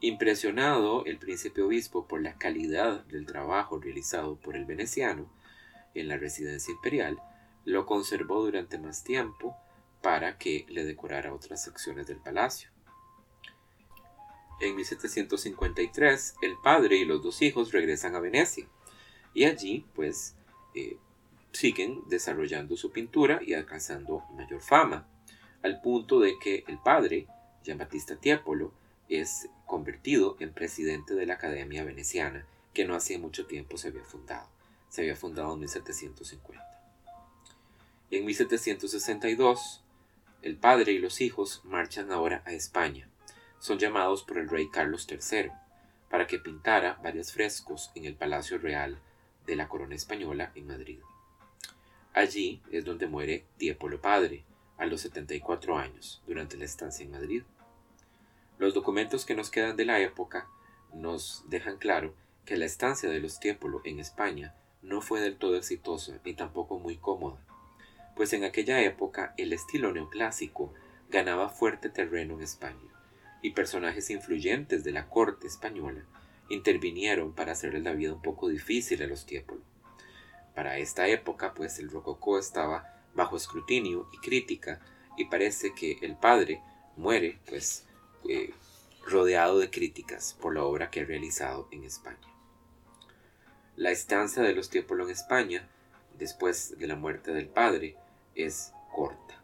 Impresionado 0.00 1.04
el 1.04 1.18
príncipe 1.18 1.62
obispo 1.62 2.08
por 2.08 2.20
la 2.20 2.36
calidad 2.36 3.04
del 3.04 3.26
trabajo 3.26 3.78
realizado 3.78 4.34
por 4.34 4.56
el 4.56 4.64
veneciano, 4.64 5.30
en 5.94 6.08
la 6.08 6.16
residencia 6.16 6.72
imperial, 6.72 7.16
lo 7.64 7.86
conservó 7.86 8.42
durante 8.42 8.76
más 8.76 9.04
tiempo 9.04 9.56
para 10.02 10.38
que 10.38 10.66
le 10.68 10.84
decorara 10.84 11.34
otras 11.34 11.62
secciones 11.62 12.06
del 12.06 12.18
palacio. 12.18 12.70
En 14.60 14.76
1753, 14.76 16.34
el 16.42 16.56
padre 16.62 16.96
y 16.96 17.04
los 17.04 17.22
dos 17.22 17.40
hijos 17.42 17.72
regresan 17.72 18.14
a 18.14 18.20
Venecia 18.20 18.68
y 19.32 19.44
allí, 19.44 19.86
pues, 19.94 20.36
eh, 20.74 20.98
siguen 21.52 22.02
desarrollando 22.08 22.76
su 22.76 22.92
pintura 22.92 23.40
y 23.44 23.54
alcanzando 23.54 24.24
mayor 24.34 24.60
fama, 24.60 25.08
al 25.62 25.80
punto 25.80 26.20
de 26.20 26.38
que 26.38 26.64
el 26.68 26.78
padre, 26.78 27.26
Giambattista 27.64 28.16
Tiepolo, 28.16 28.72
es 29.08 29.48
convertido 29.66 30.36
en 30.40 30.52
presidente 30.52 31.14
de 31.14 31.26
la 31.26 31.34
Academia 31.34 31.84
Veneciana, 31.84 32.46
que 32.74 32.84
no 32.84 32.94
hacía 32.94 33.18
mucho 33.18 33.46
tiempo 33.46 33.76
se 33.76 33.88
había 33.88 34.04
fundado 34.04 34.48
se 34.90 35.02
había 35.02 35.16
fundado 35.16 35.54
en 35.54 35.60
1750. 35.60 36.62
Y 38.10 38.16
en 38.16 38.26
1762, 38.26 39.82
el 40.42 40.56
padre 40.56 40.92
y 40.92 40.98
los 40.98 41.20
hijos 41.20 41.60
marchan 41.64 42.10
ahora 42.12 42.42
a 42.46 42.52
España. 42.52 43.08
Son 43.58 43.78
llamados 43.78 44.22
por 44.22 44.38
el 44.38 44.48
rey 44.48 44.68
Carlos 44.70 45.06
III 45.10 45.50
para 46.08 46.26
que 46.26 46.38
pintara 46.38 46.98
varios 47.02 47.32
frescos 47.32 47.90
en 47.94 48.04
el 48.04 48.14
Palacio 48.14 48.58
Real 48.58 48.98
de 49.46 49.56
la 49.56 49.68
Corona 49.68 49.94
Española 49.94 50.50
en 50.54 50.66
Madrid. 50.66 50.98
Allí 52.14 52.62
es 52.72 52.84
donde 52.84 53.06
muere 53.06 53.44
Tiepolo 53.58 54.00
Padre, 54.00 54.44
a 54.78 54.86
los 54.86 55.02
74 55.02 55.76
años, 55.76 56.22
durante 56.26 56.56
la 56.56 56.64
estancia 56.64 57.04
en 57.04 57.12
Madrid. 57.12 57.42
Los 58.58 58.74
documentos 58.74 59.26
que 59.26 59.34
nos 59.34 59.50
quedan 59.50 59.76
de 59.76 59.84
la 59.84 60.00
época 60.00 60.48
nos 60.92 61.44
dejan 61.48 61.76
claro 61.76 62.14
que 62.44 62.56
la 62.56 62.64
estancia 62.64 63.08
de 63.10 63.20
los 63.20 63.38
Tiepolo 63.38 63.82
en 63.84 64.00
España 64.00 64.54
no 64.82 65.02
fue 65.02 65.20
del 65.20 65.36
todo 65.36 65.56
exitosa 65.56 66.18
ni 66.24 66.34
tampoco 66.34 66.78
muy 66.78 66.96
cómoda, 66.96 67.38
pues 68.20 68.34
en 68.34 68.44
aquella 68.44 68.82
época 68.82 69.32
el 69.38 69.54
estilo 69.54 69.92
neoclásico 69.92 70.74
ganaba 71.08 71.48
fuerte 71.48 71.88
terreno 71.88 72.34
en 72.34 72.42
España, 72.42 72.76
y 73.40 73.52
personajes 73.52 74.10
influyentes 74.10 74.84
de 74.84 74.92
la 74.92 75.08
corte 75.08 75.46
española 75.46 76.04
intervinieron 76.50 77.32
para 77.32 77.52
hacerle 77.52 77.80
la 77.80 77.94
vida 77.94 78.12
un 78.12 78.20
poco 78.20 78.48
difícil 78.48 79.02
a 79.02 79.06
los 79.06 79.24
Tiepolo. 79.24 79.62
Para 80.54 80.76
esta 80.76 81.08
época, 81.08 81.54
pues 81.54 81.78
el 81.78 81.88
rococó 81.88 82.38
estaba 82.38 82.94
bajo 83.14 83.38
escrutinio 83.38 84.06
y 84.12 84.18
crítica 84.18 84.82
y 85.16 85.24
parece 85.24 85.72
que 85.72 85.96
el 86.02 86.14
padre 86.14 86.60
muere, 86.98 87.38
pues, 87.48 87.86
eh, 88.28 88.52
rodeado 89.06 89.58
de 89.60 89.70
críticas 89.70 90.36
por 90.38 90.54
la 90.54 90.64
obra 90.64 90.90
que 90.90 91.00
ha 91.00 91.04
realizado 91.06 91.68
en 91.70 91.84
España. 91.84 92.28
La 93.76 93.90
estancia 93.90 94.42
de 94.42 94.52
los 94.52 94.68
Tiepolo 94.68 95.04
en 95.04 95.10
España, 95.10 95.66
después 96.18 96.78
de 96.78 96.86
la 96.86 96.96
muerte 96.96 97.32
del 97.32 97.48
padre, 97.48 97.96
es 98.44 98.72
corta. 98.92 99.42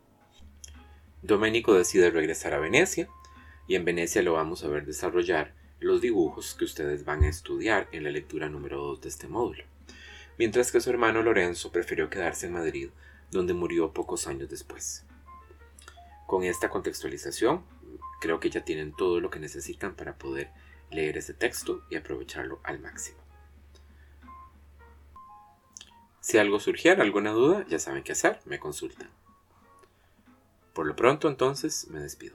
Domenico 1.22 1.74
decide 1.74 2.10
regresar 2.10 2.54
a 2.54 2.58
Venecia 2.58 3.08
y 3.66 3.74
en 3.74 3.84
Venecia 3.84 4.22
lo 4.22 4.34
vamos 4.34 4.62
a 4.64 4.68
ver 4.68 4.86
desarrollar 4.86 5.54
los 5.80 6.00
dibujos 6.00 6.54
que 6.54 6.64
ustedes 6.64 7.04
van 7.04 7.22
a 7.22 7.28
estudiar 7.28 7.88
en 7.92 8.04
la 8.04 8.10
lectura 8.10 8.48
número 8.48 8.78
2 8.78 9.00
de 9.02 9.08
este 9.08 9.28
módulo, 9.28 9.64
mientras 10.38 10.72
que 10.72 10.80
su 10.80 10.90
hermano 10.90 11.22
Lorenzo 11.22 11.72
prefirió 11.72 12.08
quedarse 12.08 12.46
en 12.46 12.52
Madrid, 12.52 12.90
donde 13.30 13.54
murió 13.54 13.92
pocos 13.92 14.26
años 14.26 14.48
después. 14.48 15.04
Con 16.26 16.44
esta 16.44 16.70
contextualización, 16.70 17.64
creo 18.20 18.40
que 18.40 18.50
ya 18.50 18.64
tienen 18.64 18.94
todo 18.94 19.20
lo 19.20 19.30
que 19.30 19.38
necesitan 19.38 19.94
para 19.94 20.16
poder 20.16 20.50
leer 20.90 21.18
ese 21.18 21.34
texto 21.34 21.82
y 21.90 21.96
aprovecharlo 21.96 22.60
al 22.62 22.80
máximo. 22.80 23.25
Si 26.26 26.38
algo 26.38 26.58
surgiera, 26.58 27.04
alguna 27.04 27.30
duda, 27.30 27.64
ya 27.68 27.78
saben 27.78 28.02
qué 28.02 28.10
hacer, 28.10 28.40
me 28.46 28.58
consultan. 28.58 29.08
Por 30.72 30.88
lo 30.88 30.96
pronto 30.96 31.28
entonces 31.28 31.86
me 31.86 32.00
despido. 32.00 32.34